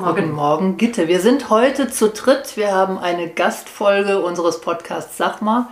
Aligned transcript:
Morgen, 0.00 0.30
morgen, 0.30 0.76
Gitte. 0.76 1.08
Wir 1.08 1.18
sind 1.18 1.50
heute 1.50 1.90
zu 1.90 2.10
dritt. 2.10 2.56
Wir 2.56 2.70
haben 2.72 2.98
eine 2.98 3.28
Gastfolge 3.28 4.22
unseres 4.22 4.60
Podcasts 4.60 5.16
Sag 5.16 5.42
mal. 5.42 5.66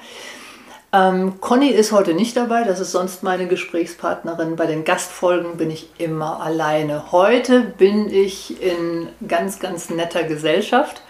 Ähm, 0.92 1.40
Conny 1.40 1.68
ist 1.68 1.92
heute 1.92 2.12
nicht 2.12 2.36
dabei, 2.36 2.64
das 2.64 2.80
ist 2.80 2.90
sonst 2.90 3.22
meine 3.22 3.46
Gesprächspartnerin. 3.46 4.56
Bei 4.56 4.66
den 4.66 4.84
Gastfolgen 4.84 5.56
bin 5.58 5.70
ich 5.70 5.90
immer 5.98 6.40
alleine. 6.40 7.12
Heute 7.12 7.60
bin 7.60 8.12
ich 8.12 8.60
in 8.60 9.08
ganz, 9.28 9.60
ganz 9.60 9.90
netter 9.90 10.24
Gesellschaft. 10.24 11.02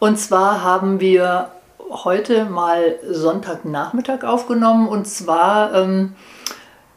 Und 0.00 0.18
zwar 0.18 0.64
haben 0.64 0.98
wir 0.98 1.52
heute 1.88 2.46
mal 2.46 2.98
Sonntagnachmittag 3.08 4.24
aufgenommen. 4.24 4.88
Und 4.88 5.06
zwar, 5.06 5.72
ähm, 5.72 6.16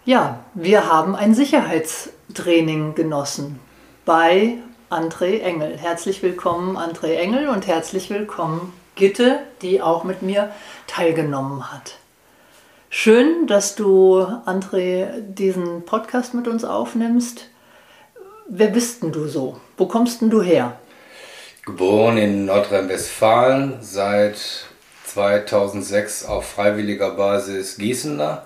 ja, 0.04 0.40
wir 0.56 0.92
haben 0.92 1.16
ein 1.16 1.36
Sicherheitstraining 1.36 2.96
genossen 2.96 3.60
bei 4.04 4.58
André 4.90 5.42
Engel. 5.42 5.78
Herzlich 5.78 6.24
willkommen, 6.24 6.76
André 6.76 7.14
Engel, 7.14 7.48
und 7.50 7.68
herzlich 7.68 8.10
willkommen, 8.10 8.74
Gitte, 8.96 9.40
die 9.62 9.84
auch 9.84 10.04
mit 10.04 10.24
mir 10.24 10.52
teilgenommen 10.88 11.72
hat. 11.72 11.98
Schön, 12.90 13.46
dass 13.46 13.76
du, 13.76 14.22
André, 14.48 15.12
diesen 15.22 15.86
Podcast 15.86 16.34
mit 16.34 16.48
uns 16.48 16.66
aufnimmst. 16.66 17.50
Wer 18.48 18.70
bist 18.70 19.04
denn 19.04 19.12
du 19.12 19.28
so? 19.28 19.60
Wo 19.78 19.86
kommst 19.86 20.22
denn 20.22 20.32
du 20.32 20.42
her? 20.42 20.80
Geboren 21.66 22.18
in 22.18 22.46
Nordrhein-Westfalen, 22.46 23.78
seit 23.82 24.40
2006 25.06 26.26
auf 26.26 26.50
freiwilliger 26.50 27.12
Basis 27.12 27.78
Gießener 27.78 28.44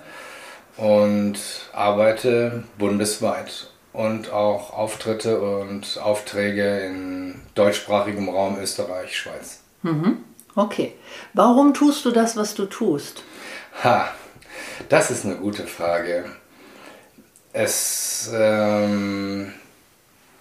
und 0.76 1.40
arbeite 1.72 2.66
bundesweit 2.78 3.70
und 3.94 4.32
auch 4.32 4.74
Auftritte 4.74 5.40
und 5.40 6.00
Aufträge 6.02 6.80
in 6.80 7.42
deutschsprachigem 7.56 8.28
Raum 8.28 8.58
Österreich, 8.60 9.16
Schweiz. 9.16 9.62
Mhm. 9.84 10.18
Okay. 10.56 10.94
Warum 11.34 11.74
tust 11.74 12.04
du 12.06 12.12
das, 12.12 12.36
was 12.36 12.56
du 12.56 12.66
tust? 12.66 13.24
Ha, 13.84 14.10
das 14.90 15.12
ist 15.12 15.26
eine 15.26 15.36
gute 15.36 15.66
Frage. 15.66 16.26
Es, 17.54 18.32
ähm, 18.34 19.54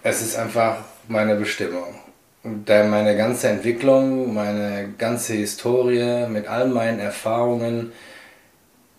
es 0.01 0.21
ist 0.21 0.35
einfach 0.35 0.77
meine 1.07 1.35
Bestimmung. 1.35 1.99
Da 2.43 2.83
meine 2.83 3.15
ganze 3.15 3.47
Entwicklung, 3.47 4.33
meine 4.33 4.93
ganze 4.97 5.33
Historie 5.33 6.27
mit 6.27 6.47
all 6.47 6.67
meinen 6.67 6.99
Erfahrungen, 6.99 7.93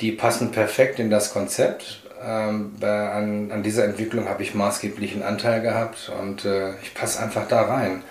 die 0.01 0.13
passen 0.13 0.51
perfekt 0.51 0.99
in 0.99 1.11
das 1.11 1.33
Konzept 1.33 2.04
ähm, 2.27 2.73
bei, 2.81 3.11
an, 3.11 3.51
an 3.53 3.63
dieser 3.63 3.85
Entwicklung 3.85 4.29
habe 4.29 4.43
ich 4.43 4.55
maßgeblichen 4.55 5.23
Anteil 5.23 5.61
gehabt 5.61 6.11
und 6.21 6.45
äh, 6.45 6.75
ich 6.83 6.95
passe 6.95 7.23
einfach 7.23 7.47
da 7.49 7.63
rein. 7.63 8.03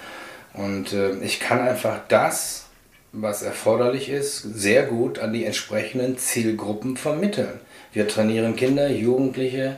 Und 0.53 0.93
äh, 0.93 1.15
ich 1.21 1.39
kann 1.39 1.59
einfach 1.59 1.99
das, 2.07 2.67
was 3.11 3.41
erforderlich 3.41 4.09
ist, 4.09 4.41
sehr 4.41 4.83
gut 4.83 5.19
an 5.19 5.33
die 5.33 5.45
entsprechenden 5.45 6.17
Zielgruppen 6.17 6.97
vermitteln. 6.97 7.59
Wir 7.91 8.07
trainieren 8.07 8.55
Kinder, 8.55 8.89
Jugendliche, 8.89 9.77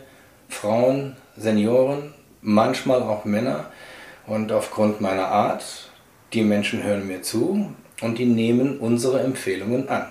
Frauen, 0.49 1.17
Senioren, 1.35 2.13
manchmal 2.41 3.03
auch 3.03 3.25
Männer. 3.25 3.71
Und 4.25 4.51
aufgrund 4.51 5.01
meiner 5.01 5.27
Art, 5.27 5.89
die 6.33 6.43
Menschen 6.43 6.83
hören 6.83 7.07
mir 7.07 7.21
zu 7.21 7.73
und 8.01 8.17
die 8.17 8.25
nehmen 8.25 8.79
unsere 8.79 9.21
Empfehlungen 9.21 9.89
an. 9.89 10.07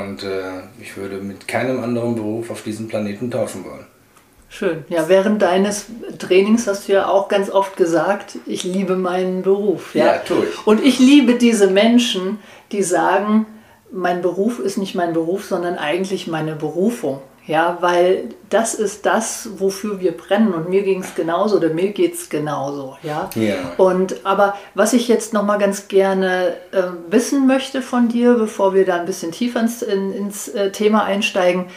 Und 0.00 0.22
äh, 0.22 0.62
ich 0.80 0.96
würde 0.96 1.16
mit 1.16 1.48
keinem 1.48 1.82
anderen 1.82 2.14
Beruf 2.14 2.50
auf 2.50 2.62
diesem 2.62 2.88
Planeten 2.88 3.30
tauschen 3.30 3.64
wollen. 3.64 3.86
Schön. 4.50 4.84
Ja, 4.88 5.08
während 5.08 5.42
deines 5.42 5.86
Trainings 6.18 6.66
hast 6.66 6.88
du 6.88 6.92
ja 6.92 7.08
auch 7.08 7.28
ganz 7.28 7.50
oft 7.50 7.76
gesagt, 7.76 8.38
ich 8.46 8.64
liebe 8.64 8.96
meinen 8.96 9.42
Beruf. 9.42 9.94
Ja, 9.94 10.06
ja 10.06 10.18
tue 10.18 10.46
ich. 10.46 10.66
Und 10.66 10.82
ich 10.82 10.98
liebe 10.98 11.34
diese 11.34 11.68
Menschen, 11.68 12.38
die 12.72 12.82
sagen, 12.82 13.46
mein 13.90 14.22
Beruf 14.22 14.58
ist 14.58 14.78
nicht 14.78 14.94
mein 14.94 15.12
Beruf, 15.12 15.44
sondern 15.44 15.76
eigentlich 15.76 16.26
meine 16.26 16.54
Berufung. 16.54 17.20
Ja, 17.48 17.78
weil 17.80 18.28
das 18.50 18.74
ist 18.74 19.06
das, 19.06 19.48
wofür 19.56 20.00
wir 20.00 20.14
brennen. 20.14 20.52
Und 20.52 20.68
mir 20.68 20.82
ging 20.82 21.00
es 21.00 21.14
genauso 21.14 21.56
oder 21.56 21.70
mir 21.70 21.92
geht 21.92 22.14
es 22.14 22.28
genauso. 22.28 22.98
Ja? 23.02 23.30
ja. 23.34 23.72
Und 23.78 24.24
aber 24.26 24.54
was 24.74 24.92
ich 24.92 25.08
jetzt 25.08 25.32
noch 25.32 25.44
mal 25.44 25.56
ganz 25.56 25.88
gerne 25.88 26.56
äh, 26.72 26.82
wissen 27.08 27.46
möchte 27.46 27.80
von 27.80 28.08
dir, 28.08 28.34
bevor 28.34 28.74
wir 28.74 28.84
da 28.84 28.96
ein 28.96 29.06
bisschen 29.06 29.32
tiefer 29.32 29.60
ins, 29.60 29.80
in, 29.80 30.12
ins 30.12 30.48
äh, 30.48 30.70
Thema 30.72 31.04
einsteigen, 31.04 31.68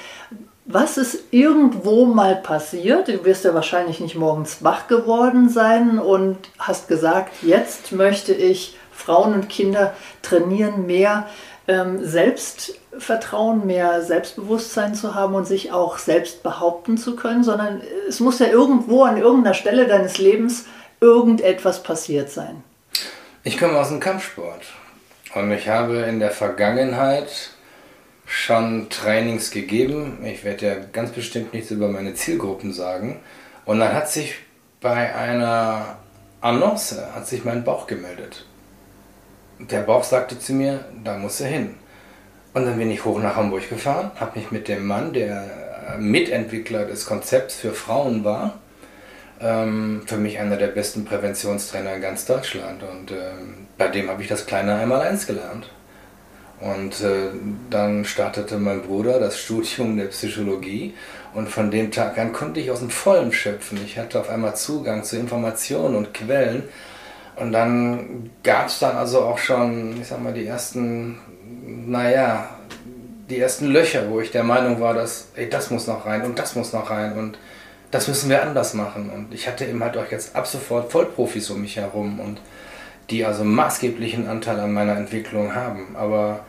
was 0.65 0.97
ist 0.97 1.23
irgendwo 1.31 2.05
mal 2.05 2.35
passiert? 2.35 3.07
Du 3.07 3.23
wirst 3.23 3.45
ja 3.45 3.53
wahrscheinlich 3.53 4.01
nicht 4.01 4.15
morgens 4.15 4.63
wach 4.63 4.87
geworden 4.87 5.47
sein 5.47 5.99
und 5.99 6.37
hast 6.59 6.89
gesagt, 6.89 7.31
jetzt 7.43 7.93
möchte 7.93 8.33
ich 8.33 8.77
Frauen 8.91 9.33
und 9.33 9.49
Kinder 9.49 9.93
trainieren, 10.21 10.85
mehr 10.85 11.27
Selbstvertrauen, 11.67 13.65
mehr 13.67 14.01
Selbstbewusstsein 14.01 14.95
zu 14.95 15.15
haben 15.15 15.35
und 15.35 15.45
sich 15.45 15.71
auch 15.71 15.99
selbst 15.99 16.43
behaupten 16.43 16.97
zu 16.97 17.15
können, 17.15 17.43
sondern 17.43 17.81
es 18.09 18.19
muss 18.19 18.39
ja 18.39 18.47
irgendwo 18.47 19.03
an 19.03 19.17
irgendeiner 19.17 19.53
Stelle 19.53 19.87
deines 19.87 20.17
Lebens 20.17 20.65
irgendetwas 20.99 21.83
passiert 21.83 22.29
sein. 22.29 22.63
Ich 23.43 23.57
komme 23.57 23.79
aus 23.79 23.89
dem 23.89 23.99
Kampfsport 23.99 24.61
und 25.35 25.51
ich 25.51 25.69
habe 25.69 25.97
in 25.97 26.19
der 26.19 26.31
Vergangenheit 26.31 27.51
schon 28.25 28.89
Trainings 28.89 29.51
gegeben. 29.51 30.23
Ich 30.25 30.43
werde 30.43 30.65
ja 30.65 30.75
ganz 30.91 31.11
bestimmt 31.11 31.53
nichts 31.53 31.71
über 31.71 31.87
meine 31.87 32.13
Zielgruppen 32.13 32.73
sagen. 32.73 33.19
Und 33.65 33.79
dann 33.79 33.93
hat 33.93 34.09
sich 34.09 34.35
bei 34.79 35.13
einer 35.15 35.97
Annonce 36.41 37.13
hat 37.13 37.27
sich 37.27 37.45
mein 37.45 37.63
Bauch 37.63 37.87
gemeldet 37.87 38.45
der 39.69 39.81
Bauch 39.81 40.03
sagte 40.03 40.39
zu 40.39 40.53
mir, 40.53 40.85
da 41.03 41.17
muss 41.17 41.41
er 41.41 41.47
hin. 41.47 41.75
Und 42.53 42.65
dann 42.65 42.77
bin 42.77 42.91
ich 42.91 43.05
hoch 43.05 43.19
nach 43.19 43.35
Hamburg 43.35 43.69
gefahren, 43.69 44.11
habe 44.19 44.39
mich 44.39 44.51
mit 44.51 44.67
dem 44.67 44.85
Mann, 44.85 45.13
der 45.13 45.97
Mitentwickler 45.99 46.85
des 46.85 47.05
Konzepts 47.05 47.55
für 47.55 47.71
Frauen 47.71 48.23
war, 48.23 48.59
ähm, 49.39 50.03
für 50.05 50.17
mich 50.17 50.39
einer 50.39 50.57
der 50.57 50.67
besten 50.67 51.05
Präventionstrainer 51.05 51.95
in 51.95 52.01
ganz 52.01 52.25
Deutschland. 52.25 52.83
Und 52.83 53.11
ähm, 53.11 53.67
bei 53.77 53.87
dem 53.87 54.09
habe 54.09 54.21
ich 54.21 54.27
das 54.27 54.45
kleine 54.45 54.75
Einmaleins 54.75 55.27
gelernt. 55.27 55.69
Und 56.59 57.01
äh, 57.01 57.29
dann 57.71 58.05
startete 58.05 58.57
mein 58.57 58.83
Bruder 58.83 59.19
das 59.19 59.39
Studium 59.39 59.97
der 59.97 60.05
Psychologie 60.05 60.93
und 61.33 61.49
von 61.49 61.71
dem 61.71 61.89
Tag 61.91 62.19
an 62.19 62.33
konnte 62.33 62.59
ich 62.59 62.69
aus 62.69 62.79
dem 62.79 62.91
Vollen 62.91 63.31
schöpfen. 63.31 63.79
Ich 63.83 63.97
hatte 63.97 64.19
auf 64.19 64.29
einmal 64.29 64.55
Zugang 64.55 65.03
zu 65.03 65.17
Informationen 65.17 65.95
und 65.95 66.13
Quellen, 66.13 66.63
und 67.35 67.51
dann 67.51 68.29
gab 68.43 68.67
es 68.67 68.79
dann 68.79 68.97
also 68.97 69.21
auch 69.21 69.37
schon, 69.37 69.99
ich 70.01 70.07
sag 70.07 70.21
mal, 70.21 70.33
die 70.33 70.45
ersten, 70.45 71.19
naja, 71.87 72.49
die 73.29 73.39
ersten 73.39 73.67
Löcher, 73.67 74.09
wo 74.09 74.19
ich 74.19 74.31
der 74.31 74.43
Meinung 74.43 74.79
war, 74.81 74.93
dass, 74.93 75.29
ey, 75.35 75.49
das 75.49 75.71
muss 75.71 75.87
noch 75.87 76.05
rein 76.05 76.23
und 76.23 76.37
das 76.37 76.55
muss 76.55 76.73
noch 76.73 76.89
rein 76.89 77.17
und 77.17 77.37
das 77.89 78.07
müssen 78.07 78.29
wir 78.29 78.41
anders 78.41 78.73
machen. 78.73 79.09
Und 79.09 79.33
ich 79.33 79.47
hatte 79.47 79.65
eben 79.65 79.83
halt 79.83 79.97
auch 79.97 80.09
jetzt 80.11 80.35
ab 80.35 80.47
sofort 80.47 80.91
Vollprofis 80.91 81.49
um 81.49 81.61
mich 81.61 81.77
herum 81.77 82.19
und 82.19 82.41
die 83.09 83.25
also 83.25 83.43
maßgeblichen 83.43 84.27
Anteil 84.27 84.59
an 84.59 84.73
meiner 84.73 84.95
Entwicklung 84.95 85.55
haben. 85.55 85.95
Aber 85.95 86.41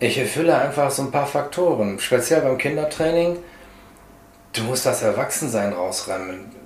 ich 0.00 0.18
erfülle 0.18 0.56
einfach 0.56 0.90
so 0.90 1.02
ein 1.02 1.10
paar 1.10 1.26
Faktoren, 1.26 1.98
speziell 1.98 2.40
beim 2.40 2.58
Kindertraining. 2.58 3.38
Du 4.52 4.62
musst 4.62 4.86
das 4.86 5.02
Erwachsensein 5.02 5.72
rausräumen 5.72 6.61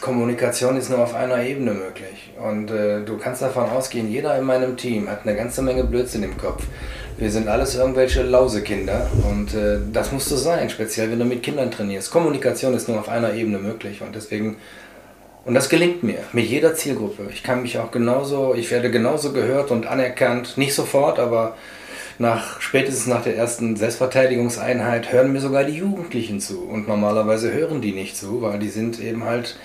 Kommunikation 0.00 0.76
ist 0.76 0.90
nur 0.90 1.00
auf 1.00 1.14
einer 1.14 1.42
Ebene 1.42 1.72
möglich. 1.72 2.32
Und 2.42 2.70
äh, 2.70 3.02
du 3.04 3.18
kannst 3.18 3.42
davon 3.42 3.64
ausgehen, 3.64 4.10
jeder 4.10 4.36
in 4.38 4.44
meinem 4.44 4.76
Team 4.76 5.08
hat 5.08 5.20
eine 5.24 5.36
ganze 5.36 5.62
Menge 5.62 5.84
Blödsinn 5.84 6.22
im 6.22 6.36
Kopf. 6.36 6.64
Wir 7.18 7.30
sind 7.30 7.48
alles 7.48 7.74
irgendwelche 7.74 8.22
Lausekinder 8.22 9.10
und 9.26 9.54
äh, 9.54 9.78
das 9.90 10.12
muss 10.12 10.28
so 10.28 10.36
sein, 10.36 10.68
speziell 10.68 11.10
wenn 11.10 11.18
du 11.18 11.24
mit 11.24 11.42
Kindern 11.42 11.70
trainierst. 11.70 12.10
Kommunikation 12.10 12.74
ist 12.74 12.88
nur 12.88 12.98
auf 12.98 13.08
einer 13.08 13.32
Ebene 13.32 13.58
möglich 13.58 14.02
und 14.02 14.14
deswegen 14.14 14.56
und 15.46 15.54
das 15.54 15.68
gelingt 15.68 16.02
mir 16.02 16.18
mit 16.32 16.46
jeder 16.46 16.74
Zielgruppe. 16.74 17.28
Ich 17.32 17.44
kann 17.44 17.62
mich 17.62 17.78
auch 17.78 17.92
genauso, 17.92 18.54
ich 18.54 18.70
werde 18.72 18.90
genauso 18.90 19.32
gehört 19.32 19.70
und 19.70 19.86
anerkannt, 19.86 20.58
nicht 20.58 20.74
sofort, 20.74 21.20
aber 21.20 21.56
nach 22.18 22.60
spätestens 22.60 23.06
nach 23.06 23.22
der 23.22 23.36
ersten 23.36 23.76
Selbstverteidigungseinheit 23.76 25.12
hören 25.12 25.32
mir 25.32 25.40
sogar 25.40 25.64
die 25.64 25.76
Jugendlichen 25.76 26.40
zu 26.40 26.64
und 26.64 26.88
normalerweise 26.88 27.52
hören 27.52 27.80
die 27.80 27.92
nicht 27.92 28.16
zu, 28.16 28.42
weil 28.42 28.58
die 28.58 28.70
sind 28.70 29.00
eben 29.00 29.24
halt 29.24 29.56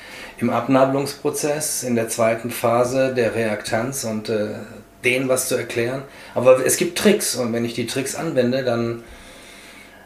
im 0.41 0.49
Abnabelungsprozess 0.49 1.83
in 1.83 1.95
der 1.95 2.09
zweiten 2.09 2.51
Phase 2.51 3.13
der 3.13 3.35
Reaktanz 3.35 4.03
und 4.03 4.29
äh, 4.29 4.55
denen 5.03 5.29
was 5.29 5.47
zu 5.47 5.55
erklären. 5.55 6.03
Aber 6.35 6.65
es 6.65 6.77
gibt 6.77 6.97
Tricks 6.97 7.35
und 7.35 7.53
wenn 7.53 7.65
ich 7.65 7.73
die 7.73 7.87
Tricks 7.87 8.15
anwende, 8.15 8.63
dann 8.63 9.03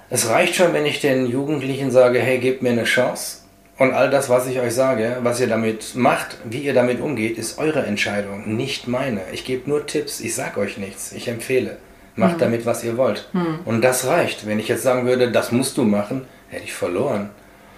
es 0.10 0.30
reicht 0.30 0.56
schon, 0.56 0.74
wenn 0.74 0.86
ich 0.86 1.02
den 1.02 1.26
Jugendlichen 1.26 1.92
sage, 1.92 2.20
hey, 2.20 2.38
gebt 2.38 2.62
mir 2.62 2.70
eine 2.70 2.84
Chance. 2.84 3.40
Und 3.78 3.94
all 3.94 4.10
das, 4.10 4.30
was 4.30 4.48
ich 4.48 4.60
euch 4.60 4.74
sage, 4.74 5.18
was 5.24 5.42
ihr 5.42 5.48
damit 5.48 5.96
macht, 5.96 6.38
wie 6.46 6.60
ihr 6.60 6.74
damit 6.74 7.02
umgeht, 7.02 7.38
ist 7.38 7.58
eure 7.58 7.86
Entscheidung, 7.86 8.56
nicht 8.56 8.88
meine. 8.88 9.22
Ich 9.34 9.44
gebe 9.44 9.70
nur 9.70 9.86
Tipps, 9.86 10.22
ich 10.22 10.34
sage 10.34 10.62
euch 10.62 10.78
nichts, 10.78 11.12
ich 11.12 11.28
empfehle. 11.28 11.78
Macht 12.16 12.36
mhm. 12.36 12.40
damit, 12.40 12.66
was 12.66 12.86
ihr 12.86 12.96
wollt. 12.96 13.28
Mhm. 13.34 13.60
Und 13.66 13.81
das 13.81 14.06
reicht. 14.06 14.48
Wenn 14.48 14.60
ich 14.60 14.70
jetzt 14.70 14.84
sagen 14.84 15.06
würde, 15.06 15.31
das 15.31 15.52
musst 15.52 15.76
du 15.78 15.84
machen, 15.84 16.26
hätte 16.50 16.64
ich 16.64 16.74
verloren. 16.74 17.31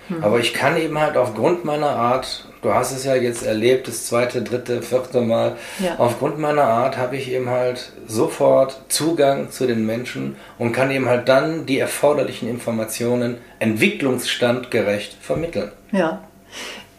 Mhm. 0.09 0.23
Aber 0.23 0.39
ich 0.39 0.53
kann 0.53 0.77
eben 0.77 0.99
halt 0.99 1.17
aufgrund 1.17 1.65
meiner 1.65 1.89
Art 1.89 2.47
du 2.61 2.73
hast 2.73 2.91
es 2.91 3.05
ja 3.05 3.15
jetzt 3.15 3.45
erlebt, 3.45 3.87
das 3.87 4.07
zweite, 4.07 4.41
dritte, 4.41 4.81
vierte 4.81 5.21
Mal. 5.21 5.55
Ja. 5.79 5.95
Aufgrund 5.97 6.39
meiner 6.39 6.63
Art 6.63 6.97
habe 6.97 7.17
ich 7.17 7.31
eben 7.31 7.49
halt 7.49 7.91
sofort 8.07 8.81
Zugang 8.89 9.51
zu 9.51 9.67
den 9.67 9.85
Menschen 9.85 10.35
und 10.57 10.73
kann 10.73 10.91
eben 10.91 11.07
halt 11.07 11.29
dann 11.29 11.65
die 11.65 11.79
erforderlichen 11.79 12.49
Informationen 12.49 13.37
entwicklungsstandgerecht 13.59 15.15
vermitteln. 15.21 15.71
Ja. 15.91 16.23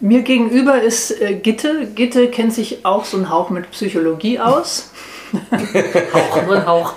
Mir 0.01 0.23
gegenüber 0.23 0.81
ist 0.81 1.21
äh, 1.21 1.35
Gitte. 1.35 1.89
Gitte 1.95 2.29
kennt 2.29 2.55
sich 2.55 2.85
auch 2.87 3.05
so 3.05 3.17
einen 3.17 3.31
Hauch 3.31 3.51
mit 3.51 3.71
Psychologie 3.73 4.39
aus. 4.39 4.93
Hauch, 6.13 6.47
nur 6.47 6.57
ein 6.57 6.67
Hauch. 6.67 6.95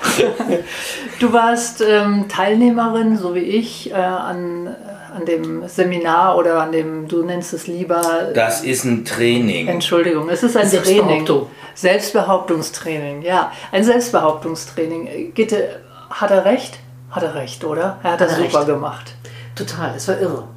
Du 1.19 1.33
warst 1.33 1.81
ähm, 1.81 2.25
Teilnehmerin, 2.27 3.17
so 3.17 3.35
wie 3.35 3.39
ich, 3.39 3.91
äh, 3.91 3.95
an 3.95 4.75
an 5.13 5.25
dem 5.25 5.67
Seminar 5.67 6.37
oder 6.37 6.61
an 6.61 6.71
dem, 6.71 7.07
du 7.07 7.23
nennst 7.23 7.53
es 7.53 7.67
lieber. 7.67 8.29
Das 8.33 8.63
ist 8.63 8.85
ein 8.85 9.05
Training. 9.05 9.67
Entschuldigung, 9.67 10.29
es 10.29 10.43
ist 10.43 10.55
ein 10.55 10.69
Training. 10.69 11.27
Selbstbehauptungstraining, 11.75 13.21
ja. 13.21 13.51
Ein 13.71 13.83
Selbstbehauptungstraining. 13.83 15.33
Gitte, 15.33 15.81
hat 16.09 16.31
er 16.31 16.45
recht? 16.45 16.79
Hat 17.09 17.23
er 17.23 17.35
recht, 17.35 17.63
oder? 17.63 17.99
Er 18.03 18.11
hat, 18.11 18.21
hat 18.21 18.21
das 18.21 18.37
super 18.37 18.59
recht. 18.59 18.67
gemacht. 18.67 19.13
Total, 19.55 19.93
es 19.95 20.07
war 20.07 20.19
irre. 20.19 20.47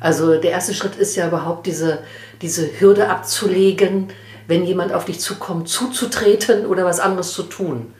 Also 0.00 0.36
der 0.40 0.50
erste 0.50 0.74
Schritt 0.74 0.96
ist 0.96 1.14
ja 1.14 1.28
überhaupt 1.28 1.66
diese, 1.66 2.00
diese 2.40 2.80
Hürde 2.80 3.08
abzulegen, 3.08 4.08
wenn 4.46 4.64
jemand 4.64 4.92
auf 4.92 5.04
dich 5.04 5.20
zukommt, 5.20 5.68
zuzutreten 5.68 6.66
oder 6.66 6.84
was 6.84 7.00
anderes 7.00 7.32
zu 7.32 7.44
tun. 7.44 7.94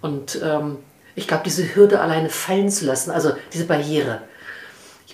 Und 0.00 0.40
ähm, 0.42 0.78
ich 1.14 1.26
glaube, 1.26 1.42
diese 1.44 1.74
Hürde 1.74 2.00
alleine 2.00 2.30
fallen 2.30 2.70
zu 2.70 2.86
lassen, 2.86 3.10
also 3.10 3.32
diese 3.52 3.64
Barriere, 3.64 4.20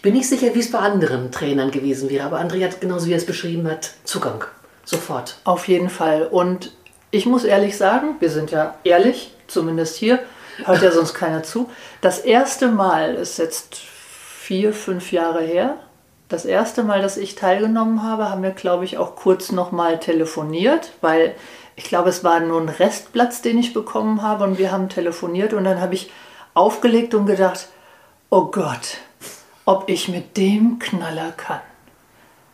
bin 0.04 0.12
nicht 0.12 0.28
sicher, 0.28 0.54
wie 0.54 0.60
es 0.60 0.70
bei 0.70 0.80
anderen 0.80 1.32
Trainern 1.32 1.70
gewesen 1.70 2.10
wäre, 2.10 2.26
aber 2.26 2.38
André 2.38 2.62
hat 2.62 2.78
genauso 2.82 3.06
wie 3.06 3.12
er 3.12 3.16
es 3.16 3.24
beschrieben 3.24 3.66
hat, 3.66 3.92
Zugang. 4.04 4.44
Sofort. 4.84 5.38
Auf 5.44 5.66
jeden 5.66 5.88
Fall. 5.88 6.26
Und 6.26 6.72
ich 7.10 7.24
muss 7.24 7.44
ehrlich 7.44 7.78
sagen, 7.78 8.16
wir 8.20 8.28
sind 8.28 8.50
ja 8.50 8.74
ehrlich, 8.84 9.32
zumindest 9.46 9.96
hier, 9.96 10.18
hört 10.62 10.82
ja 10.82 10.92
sonst 10.92 11.14
keiner 11.14 11.42
zu. 11.42 11.70
Das 12.02 12.18
erste 12.18 12.68
Mal 12.68 13.14
ist 13.14 13.38
jetzt 13.38 13.76
vier, 13.76 14.74
fünf 14.74 15.10
Jahre 15.10 15.40
her. 15.40 15.78
Das 16.28 16.44
erste 16.44 16.82
Mal, 16.82 17.02
dass 17.02 17.16
ich 17.16 17.34
teilgenommen 17.34 18.02
habe, 18.02 18.30
haben 18.30 18.42
wir, 18.42 18.52
glaube 18.52 18.84
ich, 18.84 18.96
auch 18.96 19.14
kurz 19.14 19.52
nochmal 19.52 20.00
telefoniert, 20.00 20.92
weil 21.00 21.34
ich 21.76 21.84
glaube, 21.84 22.08
es 22.08 22.24
war 22.24 22.40
nur 22.40 22.60
ein 22.60 22.68
Restplatz, 22.68 23.42
den 23.42 23.58
ich 23.58 23.74
bekommen 23.74 24.22
habe 24.22 24.44
und 24.44 24.58
wir 24.58 24.72
haben 24.72 24.88
telefoniert 24.88 25.52
und 25.52 25.64
dann 25.64 25.80
habe 25.80 25.94
ich 25.94 26.10
aufgelegt 26.54 27.14
und 27.14 27.26
gedacht, 27.26 27.68
oh 28.30 28.46
Gott, 28.46 28.98
ob 29.64 29.88
ich 29.88 30.08
mit 30.08 30.36
dem 30.36 30.78
Knaller 30.78 31.32
kann. 31.32 31.60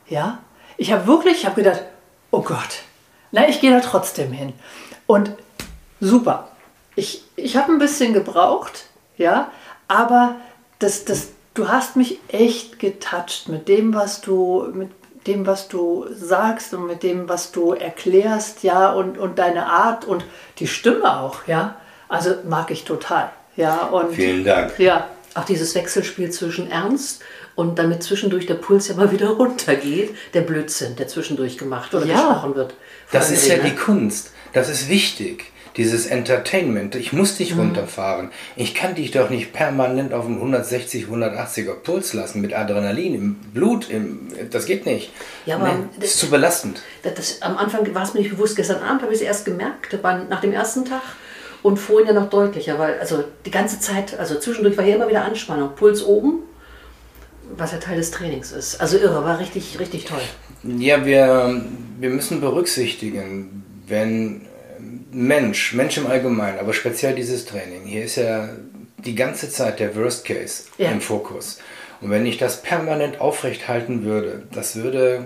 Ja, 0.08 0.38
ich 0.76 0.93
habe 0.93 1.06
wirklich, 1.06 1.38
ich 1.38 1.46
habe 1.46 1.62
gedacht, 1.62 1.82
oh 2.31 2.43
Gott, 2.43 2.82
na, 3.31 3.49
ich 3.49 3.61
gehe 3.61 3.70
da 3.70 3.81
trotzdem 3.81 4.32
hin. 4.32 4.52
Und 5.06 5.32
super. 6.00 6.49
Ich, 6.96 7.23
ich 7.37 7.56
habe 7.56 7.73
ein 7.73 7.78
bisschen 7.78 8.12
gebraucht, 8.12 8.87
ja, 9.16 9.50
aber 9.87 10.37
das, 10.78 11.05
das, 11.05 11.28
du 11.61 11.69
hast 11.69 11.97
mich 11.97 12.19
echt 12.29 12.79
getoucht 12.79 13.49
mit 13.49 13.69
dem, 13.69 13.95
was 13.95 14.23
du, 14.23 14.67
mit 14.73 14.91
dem, 15.27 15.47
was 15.47 15.69
du 15.69 16.07
sagst 16.11 16.73
und 16.73 16.87
mit 16.87 17.03
dem, 17.03 17.29
was 17.29 17.53
du 17.53 17.75
erklärst, 17.75 18.62
ja, 18.62 18.91
und, 18.91 19.19
und 19.19 19.39
deine 19.39 19.67
Art 19.67 20.07
und 20.07 20.25
die 20.59 20.67
Stimme 20.67 21.21
auch, 21.21 21.47
ja. 21.47 21.77
Also 22.09 22.35
mag 22.49 22.71
ich 22.71 22.85
total. 22.85 23.31
Ja, 23.57 23.85
und, 23.87 24.15
Vielen 24.15 24.45
Dank. 24.45 24.79
Ja, 24.79 25.09
auch 25.35 25.45
dieses 25.45 25.75
Wechselspiel 25.75 26.31
zwischen 26.31 26.71
Ernst 26.71 27.23
und 27.55 27.79
damit 27.79 28.03
zwischendurch 28.03 28.47
der 28.47 28.55
Puls 28.55 28.89
ja 28.89 28.95
mal 28.95 29.12
wieder 29.12 29.29
runtergeht, 29.43 30.17
der 30.33 30.41
Blödsinn, 30.41 30.97
der 30.97 31.09
zwischendurch 31.09 31.59
gemacht 31.59 31.95
oder 31.95 32.07
ja. 32.07 32.15
gesprochen 32.15 32.55
wird. 32.55 32.75
Das 33.12 33.31
ist 33.31 33.47
ja 33.47 33.59
die 33.59 33.75
Kunst. 33.75 34.33
Das 34.55 34.71
ist 34.71 34.89
wichtig. 34.89 35.53
Dieses 35.76 36.06
Entertainment. 36.06 36.94
Ich 36.94 37.12
muss 37.12 37.37
dich 37.37 37.55
mhm. 37.55 37.61
runterfahren. 37.61 38.31
Ich 38.56 38.75
kann 38.75 38.94
dich 38.94 39.11
doch 39.12 39.31
nicht 39.31 39.52
permanent 39.52 40.12
auf 40.12 40.26
einen 40.26 40.37
160, 40.37 41.06
180er 41.06 41.75
Puls 41.75 42.12
lassen 42.12 42.40
mit 42.40 42.55
Adrenalin 42.55 43.14
im 43.14 43.34
Blut. 43.55 43.88
Im, 43.88 44.28
das 44.50 44.67
geht 44.67 44.87
nicht. 44.87 45.12
Ja, 45.46 45.56
aber 45.56 45.72
nee, 45.72 45.84
das 45.99 46.11
ist 46.11 46.19
zu 46.19 46.31
belastend. 46.31 46.82
Das, 47.02 47.14
das, 47.14 47.43
am 47.43 47.56
Anfang 47.56 47.94
war 47.94 48.02
es 48.02 48.14
mir 48.14 48.20
nicht 48.20 48.31
bewusst. 48.31 48.56
Gestern 48.56 48.82
Abend 48.82 49.02
habe 49.02 49.12
ich 49.12 49.20
es 49.20 49.25
erst 49.25 49.44
gemerkt, 49.44 49.99
nach 50.02 50.40
dem 50.40 50.52
ersten 50.52 50.84
Tag 50.84 51.02
und 51.62 51.78
vorhin 51.78 52.08
ja 52.08 52.12
noch 52.14 52.31
deutlicher, 52.31 52.78
weil 52.78 52.99
also 52.99 53.25
die 53.44 53.50
ganze 53.50 53.81
Zeit, 53.81 54.19
also 54.19 54.38
zwischendurch 54.38 54.76
war 54.76 54.84
hier 54.84 54.96
immer 54.96 55.08
wieder 55.08 55.25
Anspannung, 55.25 55.70
Puls 55.76 56.02
oben, 56.05 56.40
was 57.56 57.73
ja 57.73 57.78
Teil 57.78 57.96
des 57.96 58.11
Trainings 58.11 58.52
ist. 58.52 58.81
Also 58.81 58.96
irre, 58.96 59.25
war 59.25 59.38
richtig, 59.38 59.78
richtig 59.78 60.05
toll. 60.05 60.20
Ja, 60.62 61.05
wir, 61.05 61.62
wir 61.99 62.11
müssen 62.11 62.40
berücksichtigen, 62.40 63.64
wenn 63.87 64.43
Mensch, 65.12 65.75
Mensch 65.75 65.97
im 65.97 66.07
Allgemeinen, 66.07 66.59
aber 66.59 66.73
speziell 66.73 67.15
dieses 67.15 67.45
Training, 67.45 67.85
hier 67.85 68.05
ist 68.05 68.17
ja 68.17 68.49
die 68.99 69.15
ganze 69.15 69.51
Zeit 69.51 69.81
der 69.81 69.97
Worst 69.97 70.25
Case 70.25 70.64
ja. 70.79 70.90
im 70.90 71.00
Fokus. 71.00 71.59
Und 72.00 72.11
wenn 72.11 72.26
ich 72.26 72.38
das 72.38 72.62
permanent 72.62 73.21
aufrecht 73.21 73.69
halten 73.69 74.05
würde, 74.05 74.45
das 74.52 74.76
würde 74.76 75.25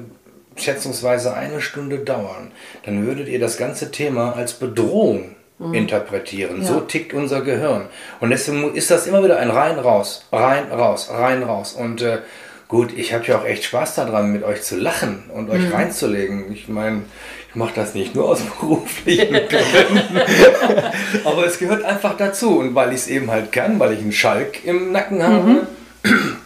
schätzungsweise 0.57 1.35
eine 1.35 1.61
Stunde 1.61 1.99
dauern, 1.99 2.53
dann 2.85 3.07
würdet 3.07 3.29
ihr 3.29 3.41
das 3.41 3.57
ganze 3.57 3.91
Thema 3.91 4.35
als 4.35 4.55
Bedrohung 4.55 5.35
mhm. 5.59 5.75
interpretieren. 5.75 6.63
Ja. 6.63 6.69
So 6.69 6.81
tickt 6.81 7.13
unser 7.13 7.43
Gehirn. 7.43 7.87
Und 8.21 8.31
deswegen 8.31 8.75
ist 8.75 8.91
das 8.91 9.07
immer 9.07 9.23
wieder 9.23 9.39
ein 9.39 9.51
rein, 9.51 9.79
raus, 9.79 10.27
rein, 10.33 10.71
raus, 10.71 11.11
rein, 11.11 11.43
raus. 11.43 11.75
Und 11.75 12.03
äh, 12.03 12.19
gut, 12.69 12.93
ich 12.97 13.13
habe 13.13 13.25
ja 13.27 13.39
auch 13.39 13.45
echt 13.45 13.65
Spaß 13.65 13.97
daran, 13.97 14.33
mit 14.33 14.43
euch 14.43 14.63
zu 14.63 14.77
lachen 14.77 15.25
und 15.35 15.51
euch 15.51 15.63
mhm. 15.63 15.73
reinzulegen. 15.73 16.53
Ich 16.53 16.69
meine, 16.69 17.03
ich 17.49 17.55
mache 17.55 17.73
das 17.75 17.95
nicht 17.95 18.15
nur 18.15 18.29
aus 18.29 18.41
beruflichen 18.61 19.33
Gründen, 19.49 20.21
aber 21.25 21.47
es 21.47 21.59
gehört 21.59 21.85
einfach 21.85 22.17
dazu. 22.17 22.59
Und 22.59 22.75
weil 22.75 22.91
ich 22.91 23.01
es 23.01 23.09
eben 23.09 23.31
halt 23.31 23.53
kann, 23.53 23.79
weil 23.79 23.93
ich 23.93 24.01
einen 24.01 24.13
Schalk 24.13 24.65
im 24.65 24.93
Nacken 24.93 25.23
habe. 25.23 25.49
Mhm. 25.49 25.61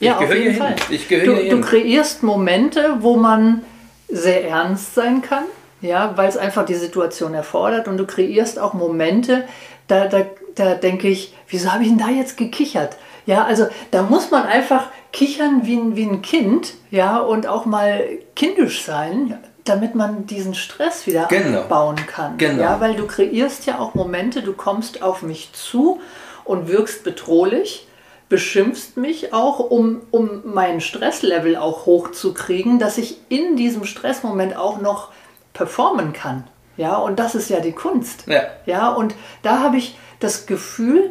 ja, 0.00 0.18
auf 0.18 0.34
jeden 0.34 0.56
Fall. 0.56 0.76
Du, 1.08 1.48
du 1.48 1.60
kreierst 1.60 2.22
Momente, 2.22 2.96
wo 3.00 3.16
man 3.16 3.62
sehr 4.08 4.48
ernst 4.48 4.94
sein 4.94 5.22
kann 5.22 5.44
ja, 5.80 6.16
weil 6.16 6.28
es 6.28 6.36
einfach 6.36 6.64
die 6.64 6.74
Situation 6.74 7.34
erfordert 7.34 7.88
und 7.88 7.96
du 7.96 8.06
kreierst 8.06 8.58
auch 8.58 8.74
Momente, 8.74 9.44
da, 9.88 10.06
da, 10.06 10.26
da 10.54 10.74
denke 10.74 11.08
ich, 11.08 11.34
wieso 11.48 11.72
habe 11.72 11.82
ich 11.82 11.90
denn 11.90 11.98
da 11.98 12.08
jetzt 12.08 12.36
gekichert? 12.36 12.96
Ja, 13.26 13.44
also 13.44 13.66
da 13.90 14.02
muss 14.02 14.30
man 14.30 14.44
einfach 14.44 14.86
kichern 15.12 15.62
wie 15.64 15.76
ein, 15.76 15.96
wie 15.96 16.04
ein 16.04 16.22
Kind, 16.22 16.74
ja, 16.90 17.18
und 17.18 17.46
auch 17.46 17.66
mal 17.66 18.04
kindisch 18.34 18.84
sein, 18.84 19.38
damit 19.64 19.94
man 19.94 20.26
diesen 20.26 20.54
Stress 20.54 21.06
wieder 21.06 21.26
genau. 21.26 21.60
abbauen 21.62 21.96
kann. 21.96 22.38
Genau. 22.38 22.62
Ja, 22.62 22.80
weil 22.80 22.94
du 22.94 23.06
kreierst 23.06 23.66
ja 23.66 23.78
auch 23.80 23.94
Momente, 23.94 24.42
du 24.42 24.52
kommst 24.52 25.02
auf 25.02 25.22
mich 25.22 25.52
zu 25.52 26.00
und 26.44 26.68
wirkst 26.68 27.02
bedrohlich, 27.02 27.88
beschimpfst 28.28 28.96
mich 28.96 29.32
auch, 29.32 29.58
um, 29.58 30.02
um 30.10 30.42
meinen 30.44 30.80
Stresslevel 30.80 31.56
auch 31.56 31.86
hochzukriegen, 31.86 32.78
dass 32.78 32.98
ich 32.98 33.18
in 33.28 33.56
diesem 33.56 33.84
Stressmoment 33.84 34.56
auch 34.56 34.80
noch 34.80 35.10
performen 35.52 36.12
kann. 36.12 36.44
Ja, 36.76 36.96
und 36.96 37.18
das 37.18 37.34
ist 37.34 37.48
ja 37.48 37.60
die 37.60 37.72
Kunst. 37.72 38.24
Ja, 38.26 38.42
ja 38.66 38.90
und 38.90 39.14
da 39.42 39.60
habe 39.60 39.78
ich 39.78 39.96
das 40.20 40.46
Gefühl, 40.46 41.10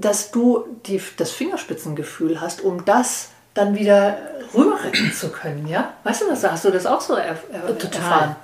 dass 0.00 0.30
du 0.30 0.64
die, 0.86 1.00
das 1.16 1.30
Fingerspitzengefühl 1.30 2.40
hast, 2.40 2.62
um 2.62 2.84
das 2.84 3.30
dann 3.54 3.76
wieder 3.76 4.18
rüberretten 4.54 5.12
zu 5.12 5.30
können. 5.30 5.66
Ja, 5.66 5.94
weißt 6.04 6.22
du 6.22 6.26
das? 6.28 6.44
Hast 6.44 6.64
du 6.64 6.70
das 6.70 6.86
auch 6.86 7.00
so 7.00 7.14
er, 7.14 7.38
er, 7.52 7.78
Total. 7.78 8.00
erfahren? 8.00 8.36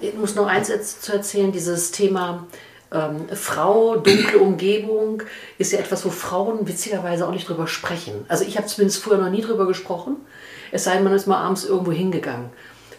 Ich 0.00 0.14
muss 0.14 0.34
noch 0.34 0.46
eins 0.46 0.70
zu 1.00 1.12
erzählen: 1.12 1.52
dieses 1.52 1.90
Thema 1.90 2.46
ähm, 2.92 3.28
Frau, 3.34 3.96
dunkle 3.96 4.38
Umgebung 4.38 5.22
ist 5.58 5.72
ja 5.72 5.78
etwas, 5.78 6.04
wo 6.04 6.10
Frauen 6.10 6.66
witzigerweise 6.66 7.26
auch 7.26 7.32
nicht 7.32 7.48
drüber 7.48 7.66
sprechen. 7.66 8.24
Also 8.28 8.44
ich 8.44 8.56
habe 8.56 8.66
zumindest 8.66 9.02
früher 9.02 9.18
noch 9.18 9.30
nie 9.30 9.42
drüber 9.42 9.66
gesprochen. 9.66 10.16
Es 10.70 10.84
sei 10.84 10.94
denn, 10.94 11.04
man 11.04 11.12
ist 11.12 11.26
mal 11.26 11.38
abends 11.38 11.64
irgendwo 11.64 11.92
hingegangen. 11.92 12.50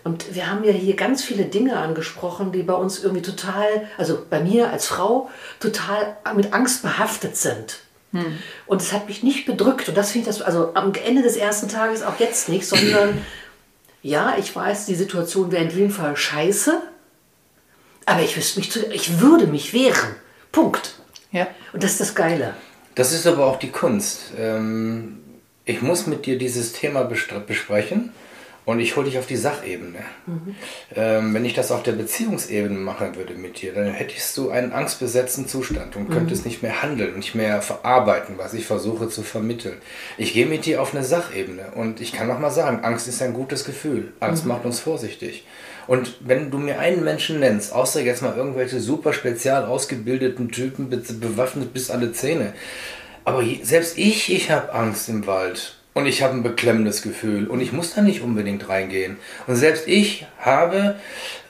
Und 0.03 0.36
wir 0.36 0.51
haben 0.51 0.63
ja 0.63 0.72
hier 0.72 0.96
ganz 0.96 1.24
viele 1.24 1.46
Dinge 1.46 1.77
angesprochen, 1.77 2.51
die 2.51 2.63
bei 2.63 2.74
uns 2.74 3.01
irgendwie 3.01 3.22
total, 3.22 3.88
also 3.98 4.22
bei 4.29 4.41
mir 4.41 4.70
als 4.70 4.86
Frau, 4.86 5.29
total 5.60 6.17
mit 6.36 6.53
Angst 6.53 6.84
behaftet 6.84 7.38
sind. 7.38 7.79
Hm. 8.13 8.38
Und 8.65 8.82
es 8.82 8.93
hat 8.93 9.08
mich 9.08 9.24
nicht 9.24 9.46
bedrückt. 9.46 9.89
Und 9.89 9.98
das 9.98 10.12
finde 10.12 10.29
ich 10.29 10.38
das, 10.38 10.46
also 10.46 10.74
am 10.75 10.93
Ende 10.93 11.22
des 11.22 11.36
ersten 11.36 11.67
Tages 11.67 12.03
auch 12.03 12.20
jetzt 12.20 12.48
nicht, 12.48 12.65
sondern 12.65 13.22
ja, 14.01 14.36
ich 14.38 14.55
weiß, 14.55 14.86
die 14.86 14.96
Situation 14.96 15.51
wäre 15.51 15.63
in 15.63 15.70
jedem 15.70 15.91
Fall 15.91 16.15
scheiße, 16.15 16.82
aber 18.05 18.22
ich, 18.22 18.38
wüsste 18.38 18.60
mich 18.60 18.72
zu, 18.72 18.86
ich 18.91 19.20
würde 19.20 19.48
mich 19.48 19.74
wehren. 19.74 20.15
Punkt. 20.51 20.96
Ja. 21.32 21.48
Und 21.74 21.84
das 21.84 21.93
ist 21.93 22.01
das 22.01 22.15
Geile. 22.15 22.53
Das 22.96 23.12
ist 23.12 23.25
aber 23.25 23.46
auch 23.46 23.58
die 23.58 23.72
Kunst. 23.72 24.34
Ähm, 24.38 25.20
ich 25.65 25.82
muss 25.82 26.05
mit 26.05 26.25
dir 26.25 26.38
dieses 26.38 26.74
Thema 26.74 27.03
besprechen 27.03 28.12
und 28.65 28.79
ich 28.79 28.96
hole 28.96 29.05
dich 29.05 29.17
auf 29.17 29.25
die 29.25 29.36
Sachebene. 29.36 30.00
Mhm. 30.25 30.55
Ähm, 30.96 31.34
wenn 31.34 31.46
ich 31.46 31.53
das 31.53 31.72
auf 31.72 31.84
der 31.84 31.91
Beziehungsebene 31.93 32.77
machen 32.77 33.15
würde 33.15 33.34
mit 33.34 33.62
dir, 33.62 33.74
dann 33.74 33.88
hättest 33.93 34.38
du 34.38 34.50
einen 34.50 34.72
angstbesetzten 34.72 35.48
Zustand 35.48 35.96
und 35.96 36.10
könntest 36.10 36.43
mhm. 36.43 36.50
nicht 36.50 36.63
mehr 36.63 36.82
handeln, 36.82 37.17
nicht 37.17 37.36
mehr 37.36 37.62
verarbeiten, 37.62 38.38
was 38.38 38.53
ich 38.53 38.65
versuche 38.65 39.10
zu 39.10 39.24
vermitteln. 39.24 39.77
Ich 40.17 40.34
gehe 40.34 40.46
mit 40.46 40.65
dir 40.65 40.82
auf 40.82 40.93
eine 40.93 41.03
Sachebene 41.03 41.74
und 41.75 42.01
ich 42.01 42.13
kann 42.13 42.27
noch 42.27 42.39
mal 42.39 42.51
sagen, 42.51 42.84
Angst 42.84 43.08
ist 43.08 43.22
ein 43.22 43.34
gutes 43.34 43.65
Gefühl. 43.65 44.13
Angst 44.20 44.43
mhm. 44.43 44.50
macht 44.50 44.65
uns 44.65 44.79
vorsichtig. 44.79 45.46
Und 45.86 46.15
wenn 46.22 46.50
du 46.50 46.58
mir 46.60 46.79
einen 46.79 47.03
Menschen 47.03 47.39
nennst, 47.39 47.74
außer 47.74 48.01
jetzt 48.01 48.22
mal 48.22 48.38
irgendwelche 48.38 48.79
super 48.79 49.12
spezial 49.12 49.65
ausgebildeten 49.65 50.50
Typen, 50.50 50.89
bewaffnet 50.89 51.74
bis 51.74 51.91
alle 51.91 52.13
Zähne, 52.13 52.53
aber 53.25 53.43
selbst 53.63 53.98
ich, 53.98 54.34
ich 54.34 54.51
habe 54.51 54.74
Angst 54.74 55.10
im 55.10 55.27
Wald. 55.27 55.77
Und 55.93 56.07
ich 56.07 56.23
habe 56.23 56.33
ein 56.33 56.43
beklemmendes 56.43 57.03
Gefühl 57.03 57.47
und 57.47 57.62
ich 57.62 57.71
muss 57.71 57.93
da 57.93 58.01
nicht 58.01 58.21
unbedingt 58.21 58.67
reingehen. 58.67 59.17
Und 59.45 59.55
selbst 59.55 59.88
ich 59.88 60.25
habe, 60.39 60.95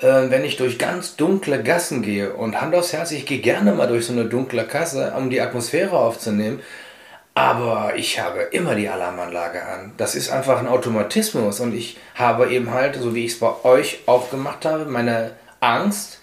äh, 0.02 0.30
wenn 0.30 0.44
ich 0.44 0.58
durch 0.58 0.78
ganz 0.78 1.16
dunkle 1.16 1.64
Gassen 1.64 2.02
gehe 2.02 2.34
und 2.34 2.60
Hand 2.60 2.76
aufs 2.76 2.92
Herz, 2.92 3.12
ich 3.12 3.26
gehe 3.26 3.40
gerne 3.40 3.72
mal 3.72 3.88
durch 3.88 4.06
so 4.06 4.12
eine 4.12 4.26
dunkle 4.26 4.66
Kasse, 4.66 5.14
um 5.18 5.30
die 5.30 5.40
Atmosphäre 5.40 5.98
aufzunehmen, 5.98 6.60
aber 7.36 7.94
ich 7.96 8.20
habe 8.20 8.42
immer 8.52 8.76
die 8.76 8.90
Alarmanlage 8.90 9.66
an. 9.66 9.94
Das 9.98 10.16
ist 10.16 10.30
einfach 10.30 10.60
ein 10.60 10.68
Automatismus 10.68 11.62
und 11.62 11.74
ich 11.74 11.98
habe 12.14 12.52
eben 12.52 12.72
halt, 12.72 12.96
so 12.96 13.16
wie 13.16 13.26
ich 13.26 13.34
es 13.34 13.40
bei 13.40 13.54
euch 13.64 14.02
auch 14.06 14.30
gemacht 14.30 14.66
habe, 14.66 14.86
meine 14.86 15.32
Angst 15.60 16.20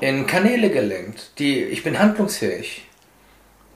in 0.00 0.26
Kanäle 0.26 0.70
gelenkt. 0.70 1.30
Die, 1.38 1.62
ich 1.62 1.82
bin 1.82 1.98
handlungsfähig. 1.98 2.86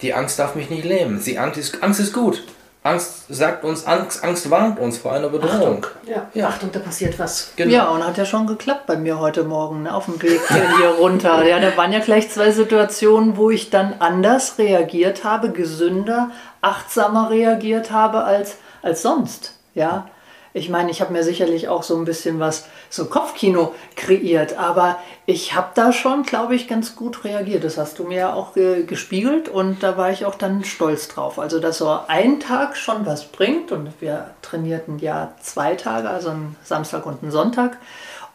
Die 0.02 0.14
Angst 0.14 0.38
darf 0.38 0.56
mich 0.56 0.68
nicht 0.68 0.85
lähmen. 0.85 1.23
Die 1.25 1.38
Angst 1.38 1.58
ist, 1.58 1.82
Angst 1.82 2.00
ist 2.00 2.12
gut. 2.12 2.44
Angst 2.88 3.25
sagt 3.28 3.64
uns, 3.64 3.87
Angst, 3.87 4.25
Angst 4.25 4.50
warnt 4.50 4.78
uns 4.78 4.99
vor 4.99 5.12
einer 5.12 5.28
Bedrohung. 5.28 5.85
Achtung, 5.85 5.87
ja. 6.07 6.26
ja. 6.35 6.49
Achtung, 6.49 6.71
da 6.73 6.78
passiert 6.80 7.18
was. 7.18 7.52
Genau. 7.57 7.73
Ja, 7.73 7.88
und 7.88 8.07
hat 8.07 8.16
ja 8.16 8.25
schon 8.25 8.47
geklappt 8.47 8.87
bei 8.87 8.97
mir 8.97 9.18
heute 9.18 9.45
Morgen 9.45 9.83
ne, 9.83 9.95
auf 9.95 10.07
dem 10.07 10.21
Weg 10.23 10.40
hier 10.78 10.88
runter. 10.99 11.45
Ja, 11.45 11.61
da 11.61 11.76
waren 11.76 11.92
ja 11.92 12.00
gleich 12.00 12.30
zwei 12.30 12.50
Situationen, 12.50 13.37
wo 13.37 13.50
ich 13.50 13.71
dann 13.71 13.97
anders 13.99 14.59
reagiert 14.59 15.25
habe, 15.25 15.50
gesünder, 15.50 16.30
achtsamer 16.62 17.30
reagiert 17.30 17.90
habe 17.90 18.25
als, 18.25 18.57
als 18.83 19.02
sonst. 19.02 19.54
Ja, 19.75 20.07
ich 20.55 20.69
meine, 20.69 20.90
ich 20.90 21.00
habe 21.00 21.12
mir 21.12 21.23
sicherlich 21.23 21.69
auch 21.69 21.83
so 21.83 21.97
ein 21.97 22.05
bisschen 22.05 22.40
was, 22.40 22.67
so 22.90 23.07
Kopfkino 23.07 23.75
kreiert, 23.97 24.59
aber 24.59 24.99
ich 25.26 25.55
habe 25.55 25.69
da 25.75 25.93
schon, 25.93 26.23
glaube 26.23 26.55
ich, 26.55 26.69
ganz 26.69 26.97
gut 26.97 27.25
reagiert. 27.25 27.64
Das 27.64 27.76
hast 27.76 27.99
du 27.99 28.05
mir 28.05 28.19
ja 28.19 28.33
auch 28.33 28.55
ge 28.55 28.85
gespiegelt 28.85 29.49
und 29.49 29.83
da 29.83 29.97
war 29.97 30.11
ich 30.11 30.25
auch 30.25 30.35
dann 30.35 30.64
stolz 30.64 31.09
drauf. 31.09 31.38
Also, 31.38 31.61
dass 31.61 31.78
so 31.78 31.99
ein 32.09 32.40
Tag 32.40 32.76
schon 32.76 33.05
was 33.07 33.25
bringt 33.25 33.73
und 33.73 33.93
wir 34.00 34.31
trainierten 34.43 34.99
ja 34.99 35.35
zwei 35.40 35.75
Tage, 35.75 36.09
also 36.09 36.31
einen 36.31 36.57
Samstag 36.64 37.07
und 37.07 37.23
einen 37.23 37.33
Sonntag 37.33 37.78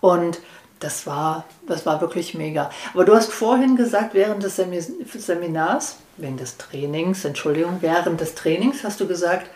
und 0.01 0.39
das 0.83 1.07
war, 1.07 1.45
das 1.65 1.85
war 1.85 2.01
wirklich 2.01 2.33
mega. 2.33 2.69
Aber 2.93 3.05
du 3.05 3.15
hast 3.15 3.31
vorhin 3.31 3.75
gesagt, 3.75 4.13
während 4.13 4.43
des 4.43 4.57
Seminars, 4.57 5.97
während 6.17 6.41
des 6.41 6.57
Trainings, 6.57 7.23
Entschuldigung, 7.23 7.77
während 7.79 8.19
des 8.19 8.35
Trainings 8.35 8.83
hast 8.83 8.99
du 8.99 9.07
gesagt, 9.07 9.47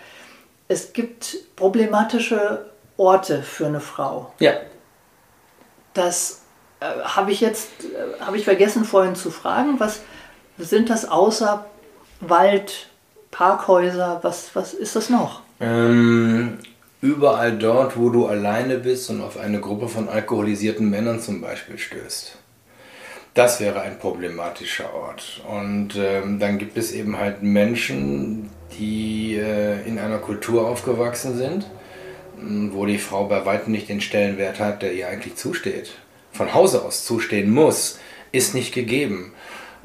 es 0.68 0.94
gibt 0.94 1.38
problematische 1.56 2.66
Orte 2.98 3.44
für 3.44 3.68
eine 3.68 3.80
Frau. 3.80 4.34
Ja. 4.40 4.54
Das 5.94 6.42
äh, 6.80 6.86
habe 7.04 7.32
ich 7.32 7.42
jetzt, 7.42 7.70
äh, 7.84 8.22
habe 8.22 8.38
ich 8.38 8.46
vergessen 8.46 8.86
vorhin 8.86 9.16
zu 9.16 9.32
fragen. 9.32 9.80
Was 9.80 10.02
sind 10.58 10.90
das 10.90 11.06
außer 11.06 11.66
Wald, 12.20 12.88
Parkhäuser? 13.32 14.20
Was, 14.24 14.52
was 14.56 14.74
ist 14.74 14.96
das 14.96 15.10
noch? 15.10 15.42
Ähm, 15.60 16.60
überall 17.02 17.58
dort, 17.58 17.98
wo 17.98 18.10
du 18.10 18.28
alleine 18.28 18.78
bist 18.78 19.10
und 19.10 19.22
auf 19.22 19.38
eine 19.38 19.60
Gruppe 19.60 19.88
von 19.88 20.10
alkoholisierten 20.10 20.90
Männern 20.90 21.20
zum 21.20 21.42
Beispiel 21.42 21.78
stößt. 21.78 22.38
Das 23.38 23.60
wäre 23.60 23.82
ein 23.82 24.00
problematischer 24.00 24.96
Ort. 24.96 25.44
Und 25.48 25.96
ähm, 25.96 26.40
dann 26.40 26.58
gibt 26.58 26.76
es 26.76 26.92
eben 26.92 27.20
halt 27.20 27.44
Menschen, 27.44 28.50
die 28.80 29.36
äh, 29.36 29.88
in 29.88 30.00
einer 30.00 30.18
Kultur 30.18 30.68
aufgewachsen 30.68 31.38
sind, 31.38 31.68
wo 32.74 32.88
die 32.88 32.98
Frau 32.98 33.26
bei 33.26 33.46
weitem 33.46 33.74
nicht 33.74 33.90
den 33.90 34.02
Stellenwert 34.02 34.60
hat, 34.60 34.82
der 34.82 34.94
ihr 34.94 35.08
eigentlich 35.08 35.36
zusteht. 35.36 35.92
Von 36.32 36.56
Hause 36.56 36.84
aus 36.84 37.06
zustehen 37.06 37.52
muss, 37.52 38.00
ist 38.32 38.56
nicht 38.56 38.74
gegeben. 38.74 39.34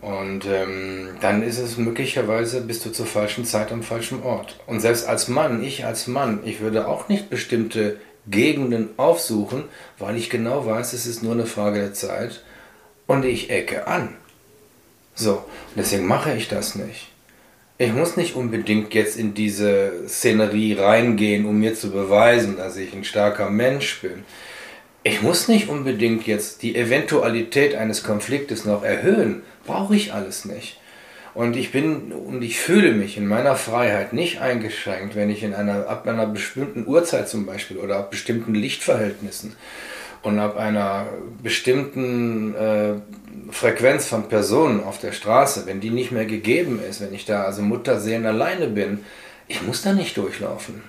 Und 0.00 0.46
ähm, 0.46 1.10
dann 1.20 1.42
ist 1.42 1.58
es 1.58 1.76
möglicherweise, 1.76 2.62
bist 2.62 2.86
du 2.86 2.90
zur 2.90 3.04
falschen 3.04 3.44
Zeit 3.44 3.70
am 3.70 3.82
falschen 3.82 4.22
Ort. 4.22 4.60
Und 4.66 4.80
selbst 4.80 5.06
als 5.06 5.28
Mann, 5.28 5.62
ich 5.62 5.84
als 5.84 6.06
Mann, 6.06 6.40
ich 6.46 6.60
würde 6.60 6.88
auch 6.88 7.10
nicht 7.10 7.28
bestimmte 7.28 8.00
Gegenden 8.26 8.88
aufsuchen, 8.96 9.64
weil 9.98 10.16
ich 10.16 10.30
genau 10.30 10.64
weiß, 10.64 10.94
es 10.94 11.04
ist 11.04 11.22
nur 11.22 11.34
eine 11.34 11.44
Frage 11.44 11.80
der 11.80 11.92
Zeit 11.92 12.40
und 13.06 13.24
ich 13.24 13.50
ecke 13.50 13.86
an. 13.86 14.10
So, 15.14 15.44
deswegen 15.76 16.06
mache 16.06 16.34
ich 16.34 16.48
das 16.48 16.74
nicht. 16.74 17.08
Ich 17.78 17.92
muss 17.92 18.16
nicht 18.16 18.36
unbedingt 18.36 18.94
jetzt 18.94 19.16
in 19.16 19.34
diese 19.34 20.08
Szenerie 20.08 20.74
reingehen, 20.74 21.46
um 21.46 21.58
mir 21.58 21.74
zu 21.74 21.90
beweisen, 21.90 22.56
dass 22.56 22.76
ich 22.76 22.92
ein 22.92 23.04
starker 23.04 23.50
Mensch 23.50 24.00
bin. 24.00 24.24
Ich 25.02 25.20
muss 25.20 25.48
nicht 25.48 25.68
unbedingt 25.68 26.26
jetzt 26.26 26.62
die 26.62 26.76
Eventualität 26.76 27.74
eines 27.74 28.04
Konfliktes 28.04 28.64
noch 28.64 28.84
erhöhen. 28.84 29.42
Brauche 29.66 29.96
ich 29.96 30.12
alles 30.12 30.44
nicht. 30.44 30.78
Und 31.34 31.56
ich 31.56 31.72
bin 31.72 32.12
und 32.12 32.42
ich 32.42 32.60
fühle 32.60 32.92
mich 32.92 33.16
in 33.16 33.26
meiner 33.26 33.56
Freiheit 33.56 34.12
nicht 34.12 34.40
eingeschränkt, 34.40 35.16
wenn 35.16 35.30
ich 35.30 35.42
in 35.42 35.54
einer, 35.54 35.88
ab 35.88 36.06
einer 36.06 36.26
bestimmten 36.26 36.86
Uhrzeit 36.86 37.28
zum 37.28 37.46
Beispiel 37.46 37.78
oder 37.78 37.96
ab 37.96 38.10
bestimmten 38.10 38.54
Lichtverhältnissen 38.54 39.56
und 40.22 40.38
ab 40.38 40.56
einer 40.56 41.06
bestimmten 41.42 42.54
äh, 42.54 42.94
Frequenz 43.50 44.06
von 44.06 44.28
Personen 44.28 44.82
auf 44.82 44.98
der 44.98 45.12
Straße, 45.12 45.64
wenn 45.66 45.80
die 45.80 45.90
nicht 45.90 46.12
mehr 46.12 46.26
gegeben 46.26 46.80
ist, 46.88 47.00
wenn 47.00 47.12
ich 47.12 47.24
da 47.24 47.44
also 47.44 47.62
Mutterseelen 47.62 48.26
alleine 48.26 48.68
bin, 48.68 49.00
ich 49.48 49.62
muss 49.62 49.82
da 49.82 49.92
nicht 49.92 50.16
durchlaufen. 50.16 50.82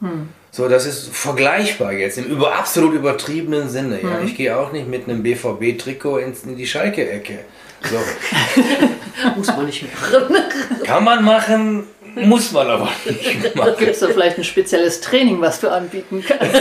Hm. 0.00 0.28
So, 0.50 0.68
das 0.68 0.84
ist 0.84 1.08
vergleichbar 1.08 1.92
jetzt 1.92 2.18
im 2.18 2.24
über, 2.24 2.54
absolut 2.54 2.92
übertriebenen 2.94 3.68
Sinne. 3.68 4.00
Ja? 4.02 4.18
Hm. 4.18 4.26
Ich 4.26 4.36
gehe 4.36 4.56
auch 4.56 4.72
nicht 4.72 4.88
mit 4.88 5.08
einem 5.08 5.22
BVB-Trikot 5.22 6.18
in 6.18 6.56
die 6.56 6.66
Schalke-Ecke. 6.66 7.38
So. 7.84 7.96
muss 9.36 9.46
man 9.48 9.66
nicht 9.66 9.82
machen. 9.82 10.36
Kann 10.84 11.04
man 11.04 11.24
machen, 11.24 11.84
muss 12.14 12.52
man 12.52 12.68
aber 12.68 12.88
nicht 13.04 13.54
machen. 13.56 13.74
Gibt 13.78 13.92
es 13.92 14.00
da 14.00 14.08
vielleicht 14.08 14.38
ein 14.38 14.44
spezielles 14.44 15.00
Training, 15.00 15.40
was 15.40 15.60
du 15.60 15.70
anbieten 15.70 16.24
kannst? 16.26 16.54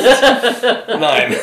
Nein. 0.88 1.36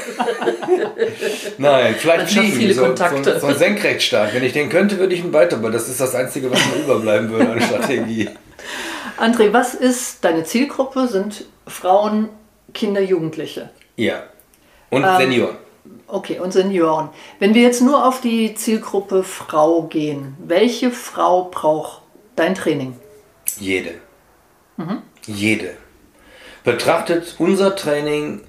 Nein, 1.58 1.94
vielleicht 1.98 2.30
fliegen. 2.30 2.52
Viele 2.52 2.74
so, 2.74 2.84
Kontakte. 2.84 3.34
So, 3.34 3.40
so 3.40 3.46
ein 3.48 3.58
Senkrechtstark. 3.58 4.34
Wenn 4.34 4.44
ich 4.44 4.52
den 4.52 4.68
könnte, 4.68 4.98
würde 4.98 5.14
ich 5.14 5.20
ihn 5.20 5.32
weiter, 5.32 5.56
aber 5.56 5.70
das 5.70 5.88
ist 5.88 6.00
das 6.00 6.14
Einzige, 6.14 6.50
was 6.50 6.60
mir 6.66 6.84
überbleiben 6.84 7.30
würde 7.30 7.50
an 7.50 7.60
Strategie. 7.60 8.30
André, 9.18 9.52
was 9.52 9.74
ist 9.74 10.24
deine 10.24 10.44
Zielgruppe? 10.44 11.08
Sind 11.08 11.44
Frauen, 11.66 12.28
Kinder, 12.72 13.00
Jugendliche? 13.00 13.70
Ja. 13.96 14.22
Und 14.90 15.04
ähm, 15.04 15.16
Senioren. 15.18 15.56
Okay, 16.06 16.38
und 16.38 16.52
Senioren. 16.52 17.10
Wenn 17.38 17.54
wir 17.54 17.62
jetzt 17.62 17.82
nur 17.82 18.06
auf 18.06 18.20
die 18.20 18.54
Zielgruppe 18.54 19.22
Frau 19.24 19.82
gehen, 19.82 20.36
welche 20.38 20.90
Frau 20.90 21.44
braucht 21.44 22.02
dein 22.36 22.54
Training? 22.54 22.96
Jede. 23.60 23.94
Mhm. 24.76 25.02
Jede. 25.26 25.76
Betrachtet 26.64 27.36
unser 27.38 27.76
Training 27.76 28.42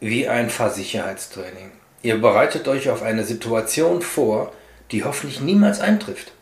wie 0.00 0.28
ein 0.28 0.50
Fahrsicherheitstraining. 0.50 1.72
Ihr 2.02 2.20
bereitet 2.20 2.68
euch 2.68 2.90
auf 2.90 3.02
eine 3.02 3.24
Situation 3.24 4.02
vor, 4.02 4.52
die 4.90 5.04
hoffentlich 5.04 5.40
niemals 5.40 5.80
eintrifft. 5.80 6.32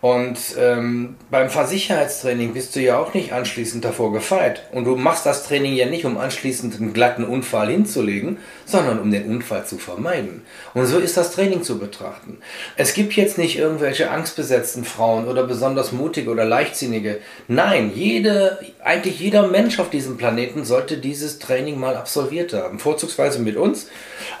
Und 0.00 0.38
ähm, 0.58 1.16
beim 1.30 1.48
Fahrsicherheitstraining 1.48 2.52
bist 2.52 2.76
du 2.76 2.80
ja 2.80 2.98
auch 2.98 3.14
nicht 3.14 3.32
anschließend 3.32 3.84
davor 3.84 4.12
gefeit. 4.12 4.62
Und 4.72 4.84
du 4.84 4.94
machst 4.94 5.24
das 5.24 5.46
Training 5.46 5.74
ja 5.74 5.86
nicht, 5.86 6.04
um 6.04 6.18
anschließend 6.18 6.76
einen 6.76 6.92
glatten 6.92 7.24
Unfall 7.24 7.70
hinzulegen, 7.70 8.38
sondern 8.66 9.00
um 9.00 9.10
den 9.10 9.28
Unfall 9.28 9.64
zu 9.66 9.78
vermeiden. 9.78 10.42
Und 10.74 10.86
so 10.86 10.98
ist 10.98 11.16
das 11.16 11.32
Training 11.32 11.62
zu 11.62 11.78
betrachten. 11.78 12.38
Es 12.76 12.92
gibt 12.92 13.14
jetzt 13.14 13.38
nicht 13.38 13.58
irgendwelche 13.58 14.10
angstbesetzten 14.10 14.84
Frauen 14.84 15.26
oder 15.26 15.44
besonders 15.44 15.92
mutige 15.92 16.30
oder 16.30 16.44
leichtsinnige. 16.44 17.18
Nein, 17.48 17.90
jede, 17.94 18.58
eigentlich 18.84 19.18
jeder 19.18 19.48
Mensch 19.48 19.78
auf 19.78 19.88
diesem 19.88 20.18
Planeten 20.18 20.64
sollte 20.64 20.98
dieses 20.98 21.38
Training 21.38 21.80
mal 21.80 21.96
absolviert 21.96 22.52
haben. 22.52 22.78
Vorzugsweise 22.78 23.38
mit 23.38 23.56
uns. 23.56 23.88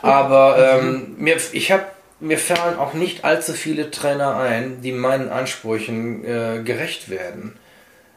Aber 0.02 0.78
ähm, 0.78 1.16
mir, 1.18 1.36
ich 1.52 1.72
habe 1.72 1.84
mir 2.20 2.38
fallen 2.38 2.78
auch 2.78 2.94
nicht 2.94 3.24
allzu 3.24 3.52
viele 3.52 3.90
Trainer 3.90 4.36
ein, 4.36 4.80
die 4.82 4.92
meinen 4.92 5.28
Ansprüchen 5.28 6.24
äh, 6.24 6.62
gerecht 6.64 7.10
werden. 7.10 7.56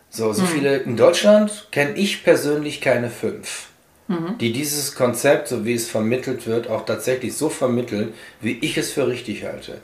So, 0.09 0.33
so 0.33 0.43
mhm. 0.43 0.47
viele 0.47 0.77
in 0.77 0.97
Deutschland 0.97 1.67
kenne 1.71 1.95
ich 1.95 2.23
persönlich 2.23 2.81
keine 2.81 3.09
fünf, 3.09 3.67
mhm. 4.07 4.37
die 4.39 4.51
dieses 4.53 4.95
Konzept, 4.95 5.47
so 5.47 5.65
wie 5.65 5.73
es 5.73 5.89
vermittelt 5.89 6.47
wird, 6.47 6.69
auch 6.69 6.85
tatsächlich 6.85 7.35
so 7.35 7.49
vermitteln, 7.49 8.13
wie 8.41 8.57
ich 8.61 8.77
es 8.77 8.91
für 8.91 9.07
richtig 9.07 9.43
halte. 9.43 9.79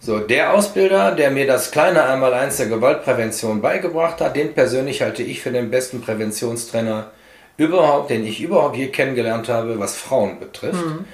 So, 0.00 0.20
der 0.20 0.54
Ausbilder, 0.54 1.12
der 1.12 1.30
mir 1.30 1.46
das 1.46 1.70
kleine 1.70 2.04
Einmaleins 2.04 2.58
der 2.58 2.66
Gewaltprävention 2.66 3.60
beigebracht 3.60 4.20
hat, 4.20 4.36
den 4.36 4.54
persönlich 4.54 5.02
halte 5.02 5.22
ich 5.22 5.40
für 5.40 5.50
den 5.50 5.70
besten 5.70 6.00
Präventionstrainer 6.00 7.10
überhaupt, 7.56 8.10
den 8.10 8.24
ich 8.24 8.40
überhaupt 8.40 8.76
je 8.76 8.88
kennengelernt 8.88 9.48
habe, 9.48 9.80
was 9.80 9.96
Frauen 9.96 10.38
betrifft. 10.38 10.86
Mhm. 10.86 11.04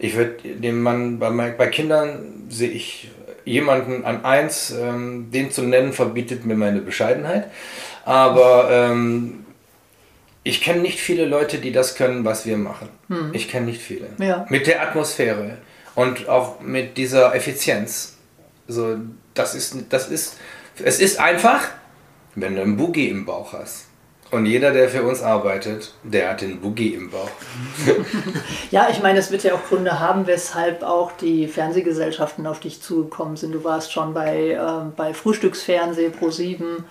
Ich 0.00 0.16
würde 0.16 0.36
dem 0.42 0.82
Mann, 0.82 1.18
bei, 1.18 1.30
bei 1.50 1.66
Kindern 1.66 2.46
sehe 2.48 2.70
ich 2.70 3.10
jemanden 3.44 4.04
an 4.04 4.24
eins, 4.24 4.70
ähm, 4.70 5.30
den 5.30 5.50
zu 5.50 5.62
nennen, 5.62 5.92
verbietet 5.92 6.46
mir 6.46 6.56
meine 6.56 6.80
Bescheidenheit. 6.80 7.50
Aber 8.06 8.70
ähm, 8.70 9.44
ich 10.42 10.62
kenne 10.62 10.80
nicht 10.80 11.00
viele 11.00 11.26
Leute, 11.26 11.58
die 11.58 11.70
das 11.70 11.96
können, 11.96 12.24
was 12.24 12.46
wir 12.46 12.56
machen. 12.56 12.88
Hm. 13.08 13.30
Ich 13.34 13.48
kenne 13.48 13.66
nicht 13.66 13.82
viele. 13.82 14.08
Ja. 14.18 14.46
Mit 14.48 14.66
der 14.66 14.82
Atmosphäre 14.82 15.58
und 15.94 16.28
auch 16.30 16.60
mit 16.60 16.96
dieser 16.96 17.34
Effizienz. 17.34 18.16
So, 18.68 18.96
das 19.34 19.54
ist, 19.54 19.76
das 19.90 20.08
ist, 20.08 20.38
es 20.82 20.98
ist 20.98 21.20
einfach, 21.20 21.68
wenn 22.36 22.54
du 22.54 22.62
einen 22.62 22.78
Boogie 22.78 23.08
im 23.08 23.26
Bauch 23.26 23.52
hast. 23.52 23.89
Und 24.30 24.46
jeder, 24.46 24.72
der 24.72 24.88
für 24.88 25.02
uns 25.02 25.22
arbeitet, 25.22 25.92
der 26.04 26.30
hat 26.30 26.40
den 26.40 26.60
Boogie 26.60 26.94
im 26.94 27.10
Bauch. 27.10 27.30
ja, 28.70 28.88
ich 28.90 29.02
meine, 29.02 29.18
es 29.18 29.32
wird 29.32 29.42
ja 29.42 29.54
auch 29.54 29.64
Gründe 29.64 29.98
haben, 29.98 30.26
weshalb 30.26 30.84
auch 30.84 31.12
die 31.12 31.48
Fernsehgesellschaften 31.48 32.46
auf 32.46 32.60
dich 32.60 32.80
zugekommen 32.80 33.36
sind. 33.36 33.52
Du 33.52 33.64
warst 33.64 33.92
schon 33.92 34.14
bei, 34.14 34.50
äh, 34.50 34.90
bei 34.96 35.14
Frühstücksfernseh 35.14 36.10
Pro 36.10 36.30
7, 36.30 36.84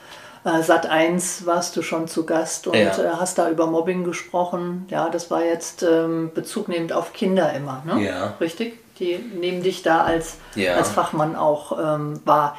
äh, 0.43 0.63
Sat 0.63 0.85
1 0.85 1.45
warst 1.45 1.75
du 1.75 1.81
schon 1.81 2.07
zu 2.07 2.25
Gast 2.25 2.67
und 2.67 2.75
ja. 2.75 2.97
äh, 2.97 3.09
hast 3.19 3.37
da 3.37 3.49
über 3.49 3.67
Mobbing 3.67 4.03
gesprochen. 4.03 4.85
Ja, 4.89 5.09
das 5.09 5.29
war 5.31 5.43
jetzt 5.43 5.83
ähm, 5.83 6.31
bezugnehmend 6.33 6.93
auf 6.93 7.13
Kinder 7.13 7.53
immer, 7.53 7.83
ne? 7.85 8.03
Ja. 8.03 8.33
Richtig? 8.39 8.79
Die 8.99 9.17
nehmen 9.17 9.63
dich 9.63 9.81
da 9.81 10.03
als, 10.03 10.37
ja. 10.55 10.75
als 10.75 10.89
Fachmann 10.89 11.35
auch 11.35 11.77
ähm, 11.79 12.19
wahr. 12.25 12.57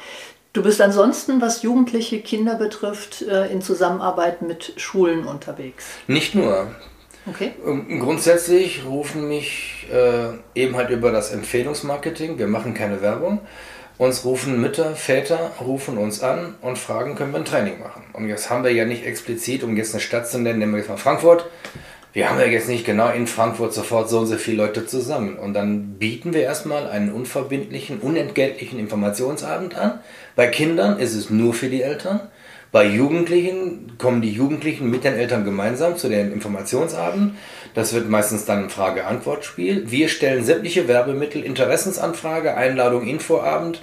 Du 0.53 0.63
bist 0.63 0.81
ansonsten, 0.81 1.39
was 1.39 1.63
jugendliche 1.63 2.19
Kinder 2.19 2.55
betrifft, 2.55 3.21
äh, 3.21 3.47
in 3.51 3.61
Zusammenarbeit 3.61 4.41
mit 4.41 4.73
Schulen 4.75 5.25
unterwegs. 5.25 5.85
Nicht 6.07 6.35
nur. 6.35 6.67
Okay. 7.25 7.53
Ähm, 7.65 7.99
grundsätzlich 7.99 8.83
rufen 8.85 9.27
mich 9.29 9.87
äh, 9.91 10.29
eben 10.55 10.75
halt 10.75 10.89
über 10.89 11.11
das 11.11 11.31
Empfehlungsmarketing, 11.31 12.37
wir 12.37 12.47
machen 12.47 12.73
keine 12.73 13.01
Werbung, 13.01 13.39
uns 13.97 14.25
rufen 14.25 14.59
Mütter, 14.59 14.95
Väter, 14.95 15.51
rufen 15.61 15.97
uns 15.97 16.21
an 16.21 16.55
und 16.61 16.77
fragen, 16.77 17.15
können 17.15 17.31
wir 17.31 17.39
ein 17.39 17.45
Training 17.45 17.79
machen. 17.79 18.03
Und 18.13 18.27
jetzt 18.27 18.49
haben 18.49 18.63
wir 18.63 18.73
ja 18.73 18.85
nicht 18.85 19.05
explizit, 19.05 19.63
um 19.63 19.77
jetzt 19.77 19.93
eine 19.93 20.01
Stadt 20.01 20.27
zu 20.27 20.39
nennen, 20.39 20.59
nehmen 20.59 20.73
wir 20.73 20.79
jetzt 20.79 20.89
mal 20.89 20.97
Frankfurt, 20.97 21.45
wir 22.13 22.29
haben 22.29 22.39
ja 22.39 22.45
jetzt 22.45 22.67
nicht 22.67 22.85
genau 22.85 23.09
in 23.09 23.25
Frankfurt 23.25 23.73
sofort 23.73 24.09
so 24.09 24.19
und 24.19 24.27
so 24.27 24.35
viele 24.35 24.57
Leute 24.57 24.85
zusammen. 24.85 25.37
Und 25.37 25.53
dann 25.53 25.93
bieten 25.97 26.33
wir 26.33 26.41
erstmal 26.41 26.87
einen 26.87 27.11
unverbindlichen, 27.11 27.99
unentgeltlichen 27.99 28.79
Informationsabend 28.79 29.77
an. 29.77 29.99
Bei 30.35 30.47
Kindern 30.47 30.99
ist 30.99 31.15
es 31.15 31.29
nur 31.29 31.53
für 31.53 31.69
die 31.69 31.81
Eltern. 31.81 32.19
Bei 32.73 32.85
Jugendlichen 32.85 33.97
kommen 33.97 34.21
die 34.21 34.31
Jugendlichen 34.31 34.89
mit 34.89 35.03
den 35.03 35.15
Eltern 35.15 35.43
gemeinsam 35.45 35.97
zu 35.97 36.09
dem 36.09 36.33
Informationsabend. 36.33 37.35
Das 37.73 37.93
wird 37.93 38.09
meistens 38.09 38.45
dann 38.45 38.65
ein 38.65 38.69
Frage-Antwort-Spiel. 38.69 39.91
Wir 39.91 40.07
stellen 40.07 40.43
sämtliche 40.43 40.87
Werbemittel, 40.87 41.43
Interessensanfrage, 41.43 42.55
Einladung, 42.55 43.07
Infoabend. 43.07 43.81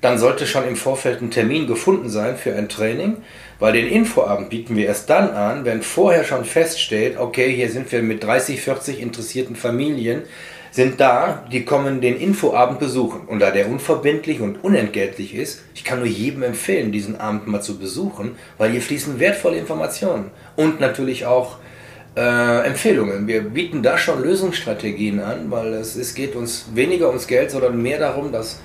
Dann 0.00 0.18
sollte 0.18 0.46
schon 0.46 0.66
im 0.66 0.76
Vorfeld 0.76 1.20
ein 1.20 1.30
Termin 1.30 1.66
gefunden 1.66 2.08
sein 2.08 2.36
für 2.36 2.54
ein 2.54 2.70
Training. 2.70 3.18
Weil 3.60 3.74
den 3.74 3.86
Infoabend 3.86 4.48
bieten 4.48 4.74
wir 4.74 4.86
erst 4.86 5.10
dann 5.10 5.30
an, 5.30 5.64
wenn 5.64 5.82
vorher 5.82 6.24
schon 6.24 6.44
feststeht, 6.44 7.18
okay, 7.18 7.54
hier 7.54 7.70
sind 7.70 7.92
wir 7.92 8.02
mit 8.02 8.24
30, 8.24 8.60
40 8.60 9.00
interessierten 9.00 9.54
Familien, 9.54 10.22
sind 10.70 11.00
da, 11.00 11.44
die 11.52 11.64
kommen 11.64 12.00
den 12.00 12.16
Infoabend 12.16 12.78
besuchen. 12.78 13.22
Und 13.26 13.40
da 13.40 13.50
der 13.50 13.68
unverbindlich 13.68 14.40
und 14.40 14.64
unentgeltlich 14.64 15.34
ist, 15.34 15.62
ich 15.74 15.84
kann 15.84 15.98
nur 15.98 16.08
jedem 16.08 16.42
empfehlen, 16.42 16.90
diesen 16.90 17.20
Abend 17.20 17.48
mal 17.48 17.60
zu 17.60 17.78
besuchen, 17.78 18.36
weil 18.56 18.70
hier 18.70 18.80
fließen 18.80 19.18
wertvolle 19.18 19.58
Informationen 19.58 20.30
und 20.56 20.80
natürlich 20.80 21.26
auch 21.26 21.58
äh, 22.16 22.66
Empfehlungen. 22.66 23.26
Wir 23.26 23.42
bieten 23.42 23.82
da 23.82 23.98
schon 23.98 24.22
Lösungsstrategien 24.22 25.20
an, 25.20 25.50
weil 25.50 25.74
es, 25.74 25.96
es 25.96 26.14
geht 26.14 26.34
uns 26.34 26.66
weniger 26.74 27.08
ums 27.08 27.26
Geld, 27.26 27.50
sondern 27.50 27.80
mehr 27.82 27.98
darum, 27.98 28.32
dass 28.32 28.60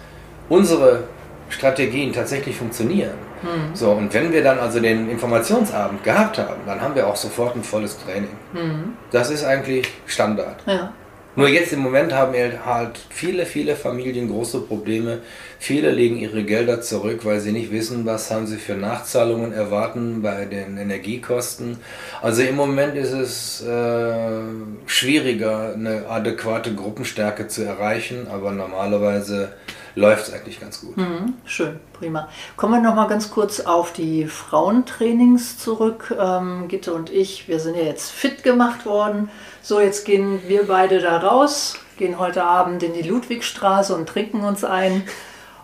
unsere 0.48 1.04
Strategien 1.50 2.14
tatsächlich 2.14 2.56
funktionieren. 2.56 3.25
Mhm. 3.42 3.76
So, 3.76 3.92
und 3.92 4.14
wenn 4.14 4.32
wir 4.32 4.44
dann 4.44 4.60
also 4.60 4.80
den 4.80 5.10
Informationsabend 5.10 6.04
gehabt 6.04 6.38
haben, 6.38 6.62
dann 6.66 6.82
haben 6.82 6.96
wir 6.96 7.08
auch 7.08 7.16
sofort 7.16 7.56
ein 7.56 7.64
volles 7.64 7.98
Training. 7.98 8.30
Mhm. 8.54 8.94
Das 9.12 9.30
ist 9.30 9.44
eigentlich 9.44 9.88
Standard. 10.06 10.64
Ja. 10.66 10.94
Nur 11.38 11.50
jetzt 11.50 11.74
im 11.74 11.80
Moment 11.80 12.14
haben 12.14 12.34
halt 12.66 12.98
viele, 13.10 13.46
viele 13.46 13.76
Familien 13.76 14.30
große 14.30 14.62
Probleme. 14.62 15.20
Viele 15.60 15.92
legen 15.92 16.18
ihre 16.18 16.44
Gelder 16.44 16.80
zurück, 16.80 17.26
weil 17.26 17.42
sie 17.42 17.52
nicht 17.52 17.72
wissen, 17.74 18.06
was 18.06 18.32
haben 18.32 18.48
sie 18.48 18.56
für 18.56 18.76
Nachzahlungen 18.76 19.52
erwarten 19.52 20.22
bei 20.22 20.46
den 20.46 20.78
Energiekosten. 20.78 21.78
Also 22.22 22.42
im 22.42 22.56
Moment 22.56 22.96
ist 22.96 23.12
es 23.12 23.62
äh, 23.66 24.44
schwieriger, 24.86 25.74
eine 25.74 26.06
adäquate 26.08 26.74
Gruppenstärke 26.74 27.50
zu 27.50 27.64
erreichen, 27.64 28.28
aber 28.32 28.54
normalerweise 28.54 29.50
läuft 29.96 30.28
es 30.28 30.34
eigentlich 30.34 30.60
ganz 30.60 30.82
gut. 30.82 30.98
Mhm, 30.98 31.34
schön, 31.46 31.80
prima. 31.94 32.30
Kommen 32.58 32.74
wir 32.74 32.90
noch 32.90 32.96
mal 32.96 33.08
ganz 33.08 33.32
kurz 33.32 33.62
auf 33.62 33.94
die 33.94 34.26
Frauentrainings 34.26 35.58
zurück. 35.58 36.14
Ähm, 36.18 36.68
Gitte 36.68 36.94
und 36.94 37.10
ich, 37.10 37.48
wir 37.48 37.60
sind 37.60 37.76
ja 37.76 37.84
jetzt 37.84 38.12
fit 38.12 38.44
gemacht 38.44 38.86
worden. 38.86 39.30
So, 39.62 39.80
jetzt 39.80 40.06
gehen 40.06 40.42
wir 40.48 40.68
beide 40.68 41.00
da 41.00 41.18
raus, 41.18 41.78
gehen 41.98 42.20
heute 42.20 42.44
Abend 42.44 42.84
in 42.84 42.94
die 42.94 43.02
Ludwigstraße 43.02 43.96
und 43.96 44.08
trinken 44.08 44.42
uns 44.42 44.64
ein 44.64 45.04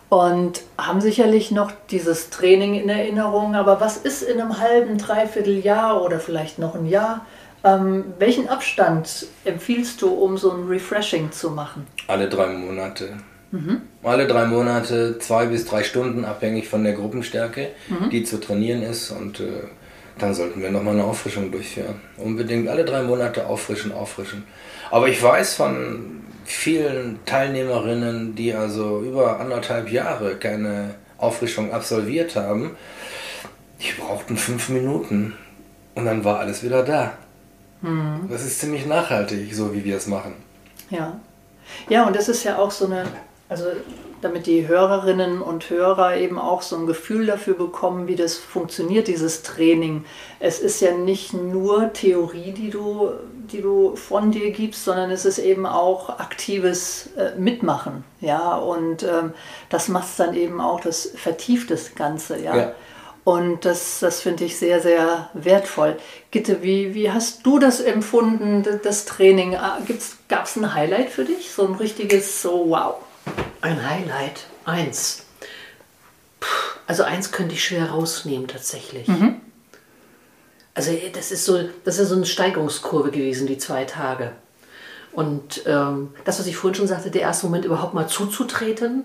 und 0.09 0.63
haben 0.77 1.01
sicherlich 1.01 1.51
noch 1.51 1.71
dieses 1.89 2.29
Training 2.29 2.75
in 2.75 2.89
Erinnerung. 2.89 3.55
Aber 3.55 3.79
was 3.79 3.97
ist 3.97 4.23
in 4.23 4.41
einem 4.41 4.59
halben, 4.59 4.97
dreiviertel 4.97 5.59
Jahr 5.59 6.01
oder 6.01 6.19
vielleicht 6.19 6.57
noch 6.57 6.75
ein 6.75 6.87
Jahr? 6.87 7.25
Ähm, 7.63 8.13
welchen 8.17 8.49
Abstand 8.49 9.27
empfiehlst 9.45 10.01
du, 10.01 10.09
um 10.09 10.37
so 10.37 10.51
ein 10.51 10.67
Refreshing 10.67 11.31
zu 11.31 11.51
machen? 11.51 11.85
Alle 12.07 12.27
drei 12.27 12.47
Monate. 12.47 13.17
Mhm. 13.51 13.81
Alle 14.03 14.27
drei 14.27 14.45
Monate 14.45 15.19
zwei 15.19 15.45
bis 15.45 15.65
drei 15.65 15.83
Stunden, 15.83 16.25
abhängig 16.25 16.67
von 16.67 16.83
der 16.83 16.93
Gruppenstärke, 16.93 17.69
mhm. 17.89 18.09
die 18.09 18.23
zu 18.23 18.39
trainieren 18.39 18.81
ist. 18.81 19.11
Und 19.11 19.39
äh, 19.39 19.63
dann 20.17 20.33
sollten 20.33 20.61
wir 20.61 20.71
nochmal 20.71 20.93
eine 20.93 21.03
Auffrischung 21.03 21.51
durchführen. 21.51 21.95
Unbedingt 22.17 22.67
alle 22.69 22.85
drei 22.85 23.03
Monate 23.03 23.47
auffrischen, 23.47 23.91
auffrischen. 23.91 24.43
Aber 24.89 25.07
ich 25.07 25.21
weiß 25.21 25.55
von 25.55 26.21
vielen 26.45 27.19
Teilnehmerinnen, 27.25 28.35
die 28.35 28.53
also 28.53 29.01
über 29.01 29.39
anderthalb 29.39 29.91
Jahre 29.91 30.35
keine 30.35 30.95
Auffrischung 31.17 31.71
absolviert 31.71 32.35
haben, 32.35 32.71
die 33.79 33.99
brauchten 33.99 34.37
fünf 34.37 34.69
Minuten 34.69 35.33
und 35.95 36.05
dann 36.05 36.23
war 36.23 36.39
alles 36.39 36.63
wieder 36.63 36.83
da. 36.83 37.13
Mhm. 37.81 38.27
Das 38.29 38.43
ist 38.43 38.59
ziemlich 38.59 38.85
nachhaltig, 38.85 39.53
so 39.53 39.73
wie 39.73 39.83
wir 39.83 39.97
es 39.97 40.07
machen. 40.07 40.33
Ja. 40.89 41.19
Ja, 41.89 42.05
und 42.05 42.15
das 42.15 42.27
ist 42.27 42.43
ja 42.43 42.57
auch 42.57 42.71
so 42.71 42.85
eine 42.85 43.05
also 43.51 43.65
damit 44.21 44.45
die 44.45 44.65
Hörerinnen 44.65 45.41
und 45.41 45.69
Hörer 45.69 46.15
eben 46.15 46.39
auch 46.39 46.61
so 46.61 46.77
ein 46.77 46.85
Gefühl 46.85 47.25
dafür 47.25 47.55
bekommen, 47.55 48.07
wie 48.07 48.15
das 48.15 48.37
funktioniert, 48.37 49.09
dieses 49.09 49.43
Training. 49.43 50.05
Es 50.39 50.59
ist 50.59 50.79
ja 50.79 50.93
nicht 50.93 51.33
nur 51.33 51.91
Theorie, 51.91 52.53
die 52.53 52.69
du, 52.69 53.09
die 53.51 53.61
du 53.61 53.97
von 53.97 54.31
dir 54.31 54.51
gibst, 54.51 54.85
sondern 54.85 55.11
es 55.11 55.25
ist 55.25 55.37
eben 55.37 55.65
auch 55.65 56.07
aktives 56.07 57.09
äh, 57.17 57.37
Mitmachen. 57.37 58.05
Ja, 58.21 58.55
und 58.55 59.03
ähm, 59.03 59.33
das 59.67 59.89
macht 59.89 60.07
dann 60.17 60.33
eben 60.33 60.61
auch, 60.61 60.79
das 60.79 61.11
vertieft 61.13 61.71
das 61.71 61.93
Ganze. 61.93 62.39
Ja. 62.39 62.55
ja. 62.55 62.71
Und 63.25 63.65
das, 63.65 63.99
das 63.99 64.21
finde 64.21 64.45
ich 64.45 64.57
sehr, 64.57 64.79
sehr 64.79 65.29
wertvoll. 65.33 65.97
Gitte, 66.31 66.63
wie, 66.63 66.95
wie 66.95 67.11
hast 67.11 67.45
du 67.45 67.59
das 67.59 67.81
empfunden, 67.81 68.65
das 68.81 69.03
Training? 69.03 69.55
Ah, 69.55 69.79
Gab 70.29 70.45
es 70.45 70.55
ein 70.55 70.73
Highlight 70.73 71.09
für 71.09 71.25
dich? 71.25 71.51
So 71.51 71.67
ein 71.67 71.75
richtiges, 71.75 72.41
so 72.41 72.69
wow. 72.69 72.95
Ein 73.61 73.87
Highlight, 73.87 74.45
eins. 74.65 75.25
Puh. 76.39 76.47
Also 76.87 77.03
eins 77.03 77.31
könnte 77.31 77.53
ich 77.53 77.63
schwer 77.63 77.91
rausnehmen 77.91 78.47
tatsächlich. 78.47 79.07
Also 80.73 80.91
das 81.13 81.31
ist 81.31 81.45
so, 81.45 81.69
das 81.85 81.99
ist 81.99 82.09
so 82.09 82.15
eine 82.15 82.25
Steigerungskurve 82.25 83.11
gewesen, 83.11 83.47
die 83.47 83.57
zwei 83.57 83.85
Tage. 83.85 84.31
Und 85.13 85.63
ähm, 85.65 86.09
das, 86.23 86.39
was 86.39 86.47
ich 86.47 86.55
vorhin 86.55 86.75
schon 86.75 86.87
sagte, 86.87 87.11
der 87.11 87.21
erste 87.21 87.45
Moment 87.45 87.65
überhaupt 87.65 87.93
mal 87.93 88.07
zuzutreten. 88.07 89.03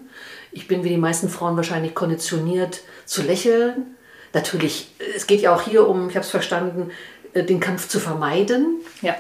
Ich 0.53 0.69
bin 0.69 0.85
wie 0.85 0.89
die 0.89 0.97
meisten 0.97 1.29
Frauen 1.29 1.57
wahrscheinlich 1.57 1.95
konditioniert 1.95 2.81
zu 3.05 3.23
lächeln. 3.23 3.97
Natürlich, 4.33 4.95
es 5.15 5.27
geht 5.27 5.41
ja 5.41 5.55
auch 5.55 5.63
hier 5.63 5.89
um, 5.89 6.09
ich 6.09 6.15
habe 6.15 6.25
es 6.25 6.31
verstanden, 6.31 6.91
äh, 7.35 7.43
den 7.43 7.61
Kampf 7.61 7.89
zu 7.89 7.99
vermeiden. 7.99 8.81
Ja. 9.03 9.17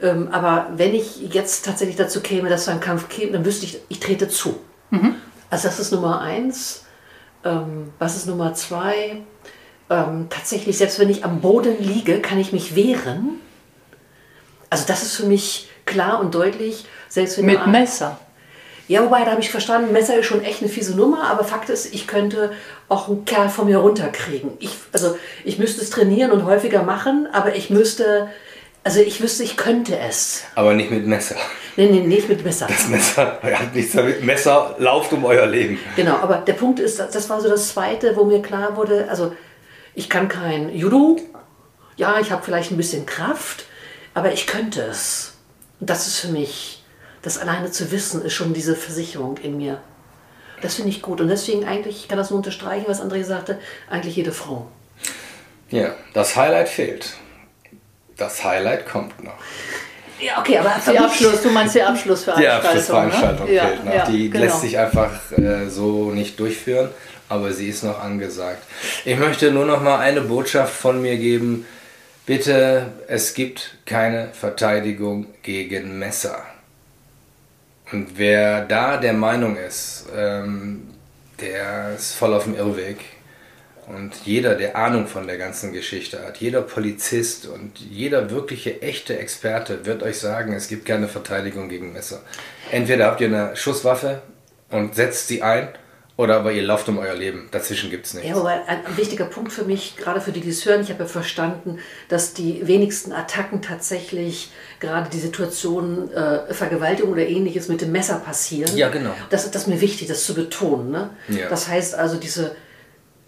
Ähm, 0.00 0.28
aber 0.32 0.70
wenn 0.76 0.94
ich 0.94 1.32
jetzt 1.32 1.64
tatsächlich 1.66 1.96
dazu 1.96 2.20
käme, 2.20 2.48
dass 2.48 2.64
so 2.64 2.70
ein 2.70 2.80
Kampf 2.80 3.08
käme, 3.08 3.32
dann 3.32 3.44
wüsste 3.44 3.66
ich, 3.66 3.80
ich 3.88 4.00
trete 4.00 4.28
zu. 4.28 4.58
Also 5.50 5.68
das 5.68 5.78
ist 5.80 5.92
Nummer 5.92 6.20
eins. 6.20 6.84
Ähm, 7.44 7.92
was 7.98 8.16
ist 8.16 8.26
Nummer 8.26 8.54
zwei? 8.54 9.22
Ähm, 9.88 10.26
tatsächlich, 10.30 10.78
selbst 10.78 10.98
wenn 10.98 11.10
ich 11.10 11.24
am 11.24 11.40
Boden 11.40 11.82
liege, 11.82 12.20
kann 12.20 12.38
ich 12.38 12.52
mich 12.52 12.76
wehren. 12.76 13.40
Also 14.68 14.84
das 14.86 15.02
ist 15.02 15.16
für 15.16 15.26
mich 15.26 15.68
klar 15.84 16.20
und 16.20 16.34
deutlich. 16.34 16.84
Selbst 17.08 17.38
wenn 17.38 17.46
Mit 17.46 17.66
Messer. 17.66 18.20
ja, 18.86 19.02
wobei, 19.02 19.24
da 19.24 19.32
habe 19.32 19.40
ich 19.40 19.50
verstanden, 19.50 19.92
Messer 19.92 20.18
ist 20.18 20.26
schon 20.26 20.44
echt 20.44 20.60
eine 20.62 20.70
fiese 20.70 20.96
Nummer, 20.96 21.24
aber 21.24 21.42
Fakt 21.42 21.68
ist, 21.70 21.92
ich 21.92 22.06
könnte 22.06 22.52
auch 22.88 23.08
einen 23.08 23.24
Kerl 23.24 23.48
von 23.48 23.66
mir 23.66 23.78
runterkriegen. 23.78 24.52
Ich, 24.60 24.76
also 24.92 25.16
ich 25.44 25.58
müsste 25.58 25.82
es 25.82 25.90
trainieren 25.90 26.30
und 26.30 26.44
häufiger 26.44 26.84
machen, 26.84 27.26
aber 27.32 27.56
ich 27.56 27.70
müsste, 27.70 28.28
also 28.82 29.00
ich 29.00 29.20
wüsste, 29.20 29.42
ich 29.42 29.56
könnte 29.56 29.98
es. 29.98 30.44
Aber 30.54 30.72
nicht 30.72 30.90
mit 30.90 31.06
Messer. 31.06 31.36
Nee, 31.76 31.86
nee, 31.86 32.00
nicht 32.00 32.28
mit 32.28 32.44
Messer. 32.44 32.66
Das 32.66 32.88
Messer 32.88 33.38
hat 33.42 33.74
nichts 33.74 33.92
damit. 33.92 34.24
Messer 34.24 34.74
lauft 34.78 35.12
um 35.12 35.24
euer 35.24 35.46
Leben. 35.46 35.78
Genau, 35.96 36.16
aber 36.16 36.38
der 36.38 36.54
Punkt 36.54 36.80
ist, 36.80 36.98
das 36.98 37.28
war 37.28 37.40
so 37.40 37.48
das 37.48 37.68
Zweite, 37.68 38.16
wo 38.16 38.24
mir 38.24 38.42
klar 38.42 38.76
wurde, 38.76 39.08
also 39.08 39.34
ich 39.94 40.08
kann 40.08 40.28
kein 40.28 40.74
Judo, 40.74 41.18
ja, 41.96 42.18
ich 42.20 42.30
habe 42.30 42.42
vielleicht 42.42 42.70
ein 42.70 42.76
bisschen 42.76 43.06
Kraft, 43.06 43.66
aber 44.14 44.32
ich 44.32 44.46
könnte 44.46 44.82
es. 44.82 45.34
Und 45.78 45.90
das 45.90 46.06
ist 46.06 46.18
für 46.18 46.28
mich, 46.28 46.82
das 47.22 47.38
alleine 47.38 47.70
zu 47.70 47.90
wissen, 47.92 48.22
ist 48.22 48.32
schon 48.32 48.54
diese 48.54 48.74
Versicherung 48.74 49.36
in 49.38 49.56
mir. 49.56 49.80
Das 50.62 50.74
finde 50.74 50.90
ich 50.90 51.02
gut 51.02 51.20
und 51.20 51.28
deswegen 51.28 51.64
eigentlich, 51.64 51.96
ich 51.96 52.08
kann 52.08 52.18
das 52.18 52.30
nur 52.30 52.38
unterstreichen, 52.38 52.84
was 52.86 53.02
André 53.02 53.24
sagte, 53.24 53.58
eigentlich 53.88 54.16
jede 54.16 54.32
Frau. 54.32 54.68
Ja, 55.70 55.94
das 56.12 56.36
Highlight 56.36 56.68
fehlt. 56.68 57.14
Das 58.20 58.44
Highlight 58.44 58.86
kommt 58.86 59.24
noch. 59.24 59.32
Ja, 60.20 60.38
okay, 60.38 60.58
aber 60.58 60.70
für 60.72 60.90
Die 60.92 60.98
mich- 60.98 61.06
Abschluss, 61.06 61.42
du 61.42 61.50
meinst 61.50 61.74
die 61.74 61.78
Die 61.78 61.84
Abschlussveranstaltung. 61.84 62.66
Abschlussveranstaltung 62.66 63.46
ne? 63.48 63.60
fehlt 63.60 63.84
noch. 63.86 63.94
Ja, 63.94 64.04
die 64.04 64.28
genau. 64.30 64.44
lässt 64.44 64.60
sich 64.60 64.78
einfach 64.78 65.10
äh, 65.32 65.68
so 65.70 66.10
nicht 66.10 66.38
durchführen, 66.38 66.90
aber 67.30 67.52
sie 67.52 67.70
ist 67.70 67.82
noch 67.82 67.98
angesagt. 67.98 68.62
Ich 69.06 69.18
möchte 69.18 69.50
nur 69.50 69.64
noch 69.64 69.82
mal 69.82 69.98
eine 70.00 70.20
Botschaft 70.20 70.74
von 70.74 71.00
mir 71.00 71.16
geben. 71.16 71.66
Bitte, 72.26 72.92
es 73.08 73.32
gibt 73.32 73.78
keine 73.86 74.28
Verteidigung 74.34 75.26
gegen 75.42 75.98
Messer. 75.98 76.42
Und 77.90 78.18
wer 78.18 78.60
da 78.66 78.98
der 78.98 79.14
Meinung 79.14 79.56
ist, 79.56 80.04
ähm, 80.14 80.88
der 81.40 81.94
ist 81.96 82.12
voll 82.12 82.34
auf 82.34 82.44
dem 82.44 82.54
Irrweg. 82.54 82.98
Und 83.94 84.12
jeder, 84.24 84.54
der 84.54 84.76
Ahnung 84.76 85.06
von 85.06 85.26
der 85.26 85.36
ganzen 85.36 85.72
Geschichte 85.72 86.24
hat, 86.24 86.36
jeder 86.38 86.62
Polizist 86.62 87.46
und 87.46 87.78
jeder 87.78 88.30
wirkliche 88.30 88.82
echte 88.82 89.18
Experte 89.18 89.84
wird 89.84 90.02
euch 90.02 90.18
sagen, 90.18 90.52
es 90.52 90.68
gibt 90.68 90.86
keine 90.86 91.08
Verteidigung 91.08 91.68
gegen 91.68 91.92
Messer. 91.92 92.22
Entweder 92.70 93.06
habt 93.06 93.20
ihr 93.20 93.26
eine 93.26 93.56
Schusswaffe 93.56 94.22
und 94.70 94.94
setzt 94.94 95.26
sie 95.28 95.42
ein, 95.42 95.70
oder 96.20 96.36
aber 96.36 96.52
ihr 96.52 96.62
lauft 96.62 96.86
um 96.90 96.98
euer 96.98 97.14
Leben. 97.14 97.48
Dazwischen 97.50 97.88
gibt 97.88 98.04
es 98.04 98.12
nichts. 98.12 98.28
Ja, 98.28 98.44
ein, 98.44 98.84
ein 98.84 98.96
wichtiger 98.98 99.24
Punkt 99.24 99.52
für 99.52 99.64
mich, 99.64 99.96
gerade 99.96 100.20
für 100.20 100.32
die, 100.32 100.42
die 100.42 100.50
es 100.50 100.66
hören, 100.66 100.82
ich 100.82 100.90
habe 100.90 101.04
ja 101.04 101.08
verstanden, 101.08 101.78
dass 102.08 102.34
die 102.34 102.68
wenigsten 102.68 103.12
Attacken 103.12 103.62
tatsächlich 103.62 104.52
gerade 104.80 105.08
die 105.08 105.18
Situation 105.18 106.12
äh, 106.12 106.52
Vergewaltigung 106.52 107.12
oder 107.12 107.26
ähnliches 107.26 107.68
mit 107.68 107.80
dem 107.80 107.90
Messer 107.90 108.16
passieren. 108.18 108.76
Ja, 108.76 108.90
genau. 108.90 109.14
Das, 109.30 109.50
das 109.50 109.62
ist 109.62 109.68
mir 109.68 109.80
wichtig, 109.80 110.08
das 110.08 110.24
zu 110.24 110.34
betonen. 110.34 110.90
Ne? 110.90 111.10
Ja. 111.28 111.48
Das 111.48 111.68
heißt 111.68 111.94
also, 111.94 112.18
diese, 112.18 112.54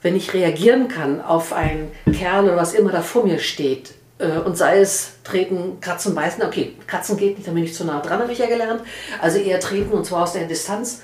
wenn 0.03 0.17
ich 0.17 0.35
reagieren 0.35 0.89
kann 0.89 1.21
auf 1.21 1.53
einen 1.53 1.93
Kerl 2.13 2.45
oder 2.45 2.57
was 2.57 2.75
immer 2.75 2.93
da 2.93 3.03
vor 3.03 3.25
mir 3.25 3.39
steht, 3.39 3.95
äh, 4.23 4.39
und 4.39 4.57
sei 4.57 4.79
es 4.79 5.15
treten, 5.25 5.81
kratzen, 5.81 6.15
beißen, 6.15 6.43
okay, 6.43 6.77
kratzen 6.87 7.17
geht 7.17 7.37
nicht, 7.37 7.49
da 7.49 7.53
bin 7.53 7.65
ich 7.65 7.75
zu 7.75 7.85
nah 7.85 8.01
dran, 8.01 8.21
habe 8.21 8.33
ich 8.33 8.39
ja 8.39 8.47
gelernt. 8.47 8.83
Also 9.21 9.39
eher 9.39 9.61
treten 9.61 9.93
und 9.93 10.05
zwar 10.05 10.23
aus 10.23 10.33
der 10.33 10.47
Distanz, 10.47 11.03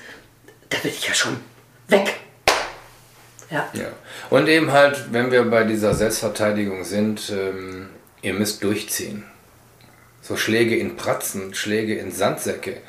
da 0.71 0.79
bin 0.79 0.91
ich 0.91 1.07
ja 1.07 1.15
schon 1.15 1.37
weg. 1.89 2.21
Ja. 3.51 3.69
Ja. 3.73 3.89
Und 4.31 4.47
eben 4.49 4.73
halt, 4.73 5.13
wenn 5.13 5.31
wir 5.31 5.43
bei 5.45 5.65
dieser 5.65 5.95
Selbstverteidigung 5.95 6.85
sind, 6.85 7.31
ähm, 7.31 7.89
ihr 8.21 8.35
müsst 8.35 8.63
durchziehen. 8.63 9.25
So 10.21 10.37
Schläge 10.37 10.77
in 10.77 10.97
Pratzen, 10.97 11.55
Schläge 11.55 11.97
in 11.97 12.13
Sandsäcke. 12.13 12.83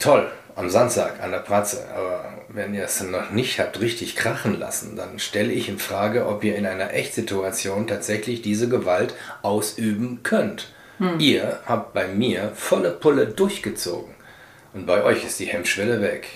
Toll, 0.00 0.28
am 0.56 0.70
Sandsack, 0.70 1.22
an 1.22 1.30
der 1.30 1.38
Pratze. 1.38 1.86
Aber 1.94 2.24
wenn 2.48 2.74
ihr 2.74 2.84
es 2.84 3.02
noch 3.02 3.30
nicht 3.30 3.58
habt 3.58 3.80
richtig 3.80 4.16
krachen 4.16 4.58
lassen, 4.58 4.96
dann 4.96 5.18
stelle 5.18 5.52
ich 5.52 5.68
in 5.68 5.78
Frage, 5.78 6.26
ob 6.26 6.44
ihr 6.44 6.56
in 6.56 6.66
einer 6.66 6.92
Echtsituation 6.92 7.86
tatsächlich 7.86 8.42
diese 8.42 8.68
Gewalt 8.68 9.14
ausüben 9.42 10.20
könnt. 10.22 10.72
Ihr 11.18 11.60
habt 11.66 11.94
bei 11.94 12.06
mir 12.06 12.52
volle 12.54 12.90
Pulle 12.90 13.26
durchgezogen. 13.26 14.14
Und 14.72 14.86
bei 14.86 15.02
euch 15.02 15.24
ist 15.24 15.40
die 15.40 15.46
Hemmschwelle 15.46 16.00
weg. 16.00 16.28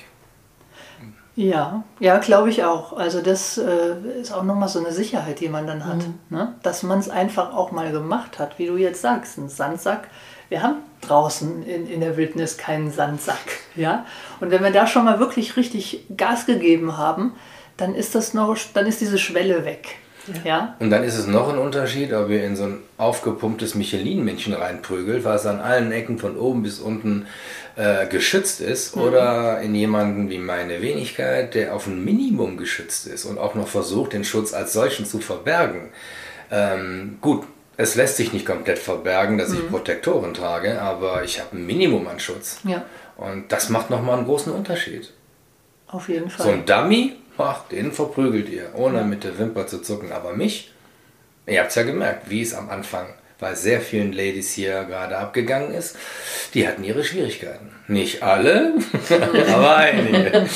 Ja, 1.37 1.85
ja, 2.00 2.18
glaube 2.18 2.48
ich 2.48 2.64
auch. 2.64 2.94
Also 2.94 3.20
das 3.20 3.59
äh, 3.59 3.94
ist 4.20 4.33
auch 4.33 4.42
nochmal 4.42 4.68
so 4.68 4.79
eine 4.79 4.92
Sicherheit, 4.92 5.40
die 5.40 5.50
man 5.50 5.66
dann 5.66 5.85
hat. 5.87 5.98
Ne? 6.31 6.55
Dass 6.62 6.83
man 6.83 6.98
es 6.98 7.11
einfach 7.11 7.55
auch 7.55 7.72
mal 7.72 7.92
gemacht 7.92 8.38
hat, 8.38 8.59
wie 8.59 8.66
du 8.66 8.76
jetzt 8.76 9.02
sagst, 9.02 9.38
ein 9.38 9.48
Sandsack. 9.48 10.09
Wir 10.49 10.63
haben 10.63 10.77
draußen 11.01 11.65
in, 11.65 11.89
in 11.89 12.01
der 12.01 12.17
Wildnis 12.17 12.57
keinen 12.57 12.91
Sandsack. 12.91 13.61
Ja? 13.75 14.07
Und 14.41 14.51
wenn 14.51 14.63
wir 14.63 14.71
da 14.71 14.87
schon 14.87 15.05
mal 15.05 15.19
wirklich 15.19 15.57
richtig 15.57 16.05
Gas 16.17 16.47
gegeben 16.47 16.97
haben, 16.97 17.33
dann 17.77 17.95
ist 17.95 18.15
das 18.15 18.35
noch, 18.35 18.57
dann 18.75 18.87
ist 18.87 19.01
diese 19.01 19.19
Schwelle 19.19 19.65
weg. 19.65 19.97
Ja. 20.45 20.75
Und 20.81 20.91
dann 20.91 21.05
ist 21.05 21.17
es 21.17 21.27
noch 21.27 21.49
ein 21.49 21.59
Unterschied, 21.59 22.13
ob 22.13 22.31
ihr 22.31 22.45
in 22.45 22.57
so 22.57 22.65
ein 22.65 22.79
aufgepumptes 22.99 23.75
Michelin-Männchen 23.75 24.55
reinprügelt, 24.55 25.25
was 25.25 25.47
an 25.47 25.61
allen 25.61 25.93
Ecken 25.93 26.19
von 26.19 26.37
oben 26.37 26.63
bis 26.65 26.81
unten 26.81 27.27
äh, 27.77 28.07
geschützt 28.07 28.61
ist, 28.61 28.97
oder 28.97 29.61
in 29.61 29.75
jemanden 29.75 30.29
wie 30.29 30.39
meine 30.39 30.83
Wenigkeit, 30.83 31.55
der 31.55 31.75
auf 31.75 31.87
ein 31.87 32.05
Minimum 32.05 32.57
geschützt 32.57 33.07
ist 33.07 33.25
und 33.25 33.39
auch 33.39 33.55
noch 33.55 33.69
versucht, 33.69 34.15
den 34.15 34.25
Schutz 34.25 34.53
als 34.53 34.73
solchen 34.73 35.07
zu 35.07 35.21
verbergen. 35.21 35.91
Ähm, 36.51 37.19
gut, 37.21 37.45
es 37.77 37.95
lässt 37.95 38.17
sich 38.17 38.33
nicht 38.33 38.47
komplett 38.47 38.79
verbergen, 38.79 39.39
dass 39.39 39.53
ich 39.53 39.69
Protektoren 39.69 40.33
trage, 40.35 40.81
aber 40.81 41.25
ich 41.25 41.41
habe 41.41 41.57
ein 41.57 41.67
Minimum 41.67 42.07
an 42.09 42.19
Schutz. 42.21 42.61
Ja, 42.65 42.85
Und 43.17 43.53
das 43.53 43.69
macht 43.69 43.91
nochmal 43.91 44.17
einen 44.19 44.27
großen 44.27 44.53
Unterschied. 44.53 45.12
auf 45.89 46.09
jeden 46.09 46.31
Fall. 46.31 46.47
So 46.47 46.53
ein 46.53 46.65
Dummy, 46.65 47.17
ach, 47.39 47.69
den 47.69 47.93
verprügelt 47.93 48.49
ihr, 48.49 48.71
ohne 48.75 49.03
mit 49.05 49.25
der 49.25 49.39
Wimper 49.39 49.67
zu 49.67 49.83
zucken. 49.83 50.11
Aber 50.12 50.33
mich, 50.35 50.73
ihr 51.47 51.61
habt 51.61 51.71
es 51.71 51.75
ja 51.77 51.83
gemerkt, 51.83 52.31
wie 52.31 52.43
es 52.43 52.55
am 52.55 52.71
Anfang 52.71 53.07
bei 53.39 53.55
sehr 53.55 53.83
vielen 53.83 54.12
Ladies 54.15 54.53
hier 54.53 54.85
gerade 54.85 55.19
abgegangen 55.19 55.75
ist, 55.75 55.97
die 56.55 56.67
hatten 56.67 56.83
ihre 56.83 57.05
Schwierigkeiten. 57.05 57.71
Nicht 57.87 58.23
alle, 58.23 58.73
aber 59.53 59.77
einige. 59.77 60.47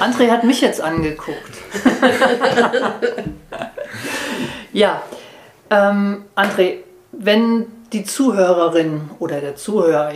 André 0.00 0.30
hat 0.30 0.44
mich 0.44 0.62
jetzt 0.62 0.80
angeguckt. 0.80 1.52
ja, 4.72 5.02
ähm, 5.70 6.24
André, 6.34 6.78
wenn 7.12 7.66
die 7.92 8.04
Zuhörerin 8.04 9.10
oder 9.18 9.40
der 9.40 9.56
Zuhörer, 9.56 10.12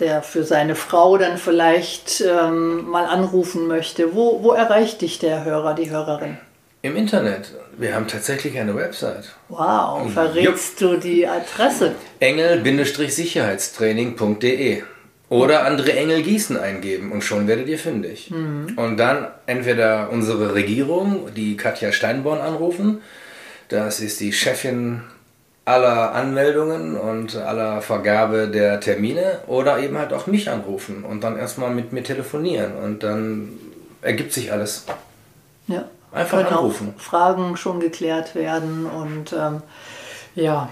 der 0.00 0.22
für 0.22 0.44
seine 0.44 0.74
Frau 0.74 1.16
dann 1.16 1.38
vielleicht 1.38 2.20
ähm, 2.20 2.90
mal 2.90 3.06
anrufen 3.06 3.68
möchte, 3.68 4.14
wo, 4.14 4.42
wo 4.42 4.52
erreicht 4.52 5.00
dich 5.00 5.18
der 5.18 5.44
Hörer, 5.44 5.72
die 5.74 5.90
Hörerin? 5.90 6.36
Im 6.82 6.96
Internet, 6.96 7.52
wir 7.76 7.94
haben 7.94 8.08
tatsächlich 8.08 8.58
eine 8.58 8.74
Website. 8.74 9.34
Wow, 9.48 10.10
verrätst 10.12 10.80
du 10.80 10.96
die 10.96 11.26
Adresse? 11.26 11.92
engel-sicherheitstraining.de 12.20 14.82
oder 15.28 15.66
André 15.66 15.90
Engel 15.90 16.22
Gießen 16.22 16.56
eingeben 16.56 17.12
und 17.12 17.22
schon 17.22 17.46
werdet 17.46 17.68
ihr 17.68 17.78
fündig. 17.78 18.32
Und 18.76 18.96
dann 18.96 19.28
entweder 19.46 20.08
unsere 20.10 20.54
Regierung, 20.54 21.28
die 21.36 21.56
Katja 21.56 21.92
Steinborn 21.92 22.40
anrufen, 22.40 23.02
das 23.70 24.00
ist 24.00 24.20
die 24.20 24.32
Chefin 24.32 25.02
aller 25.64 26.14
Anmeldungen 26.14 26.96
und 26.96 27.36
aller 27.36 27.80
Vergabe 27.80 28.48
der 28.48 28.80
Termine, 28.80 29.40
oder 29.46 29.78
eben 29.78 29.96
halt 29.98 30.12
auch 30.12 30.26
mich 30.26 30.50
anrufen 30.50 31.04
und 31.04 31.22
dann 31.22 31.38
erstmal 31.38 31.70
mit 31.70 31.92
mir 31.92 32.02
telefonieren 32.02 32.76
und 32.76 33.02
dann 33.02 33.52
ergibt 34.02 34.32
sich 34.32 34.52
alles. 34.52 34.84
Ja. 35.66 35.84
Einfach 36.12 36.38
Können 36.38 36.48
auch 36.48 36.58
anrufen. 36.58 36.94
Fragen 36.98 37.56
schon 37.56 37.78
geklärt 37.78 38.34
werden 38.34 38.86
und 38.86 39.32
ähm, 39.32 39.62
ja. 40.34 40.68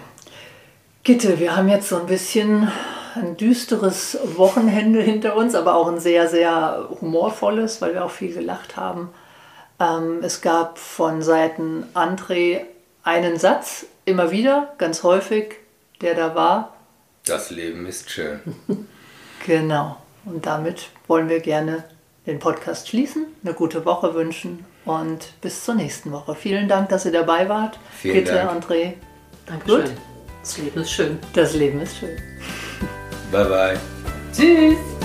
Gitte, 1.05 1.39
wir 1.39 1.57
haben 1.57 1.69
jetzt 1.69 1.89
so 1.89 2.01
ein 2.01 2.07
bisschen 2.07 2.69
ein 3.15 3.37
düsteres 3.37 4.19
Wochenende 4.37 5.01
hinter 5.01 5.37
uns, 5.37 5.55
aber 5.55 5.75
auch 5.77 5.89
ein 5.89 6.01
sehr, 6.01 6.29
sehr 6.29 6.89
humorvolles, 7.01 7.81
weil 7.81 7.95
wir 7.95 8.05
auch 8.05 8.11
viel 8.11 8.35
gelacht 8.35 8.77
haben. 8.77 9.11
Ähm, 9.79 10.19
es 10.23 10.41
gab 10.41 10.79
von 10.79 11.23
Seiten 11.23 11.85
André 11.95 12.63
einen 13.09 13.39
Satz, 13.39 13.87
immer 14.05 14.31
wieder, 14.31 14.75
ganz 14.77 15.03
häufig, 15.03 15.57
der 16.03 16.15
da 16.15 16.35
war. 16.35 16.77
Das 17.25 17.51
Leben 17.51 17.87
ist 17.87 18.11
schön. 18.11 18.41
Genau. 19.47 19.97
Und 20.25 20.47
damit 20.47 20.89
wollen 21.07 21.29
wir 21.29 21.39
gerne 21.39 21.85
den 22.27 22.41
Podcast 22.41 22.89
schließen, 22.89 23.25
eine 23.45 23.55
gute 23.55 23.85
Woche 23.85 24.13
wünschen 24.13 24.65
und 24.85 25.33
bis 25.41 25.65
zur 25.65 25.77
nächsten 25.77 26.11
Woche. 26.11 26.35
Vielen 26.35 26.69
Dank, 26.69 26.89
dass 26.89 27.07
ihr 27.07 27.13
dabei 27.13 27.49
wart. 27.49 27.79
Vielen 27.97 28.17
Bitte, 28.17 28.35
Dank. 28.35 28.65
André. 28.65 28.95
Dankeschön. 29.47 29.83
Gut. 29.83 29.93
Das 30.43 30.59
Leben 30.59 30.81
ist 30.81 30.91
schön. 30.91 31.19
Das 31.35 31.55
Leben 31.55 31.81
ist 31.81 31.97
schön. 31.99 32.17
Bye 33.31 33.45
bye. 33.45 33.81
Tschüss. 34.35 34.98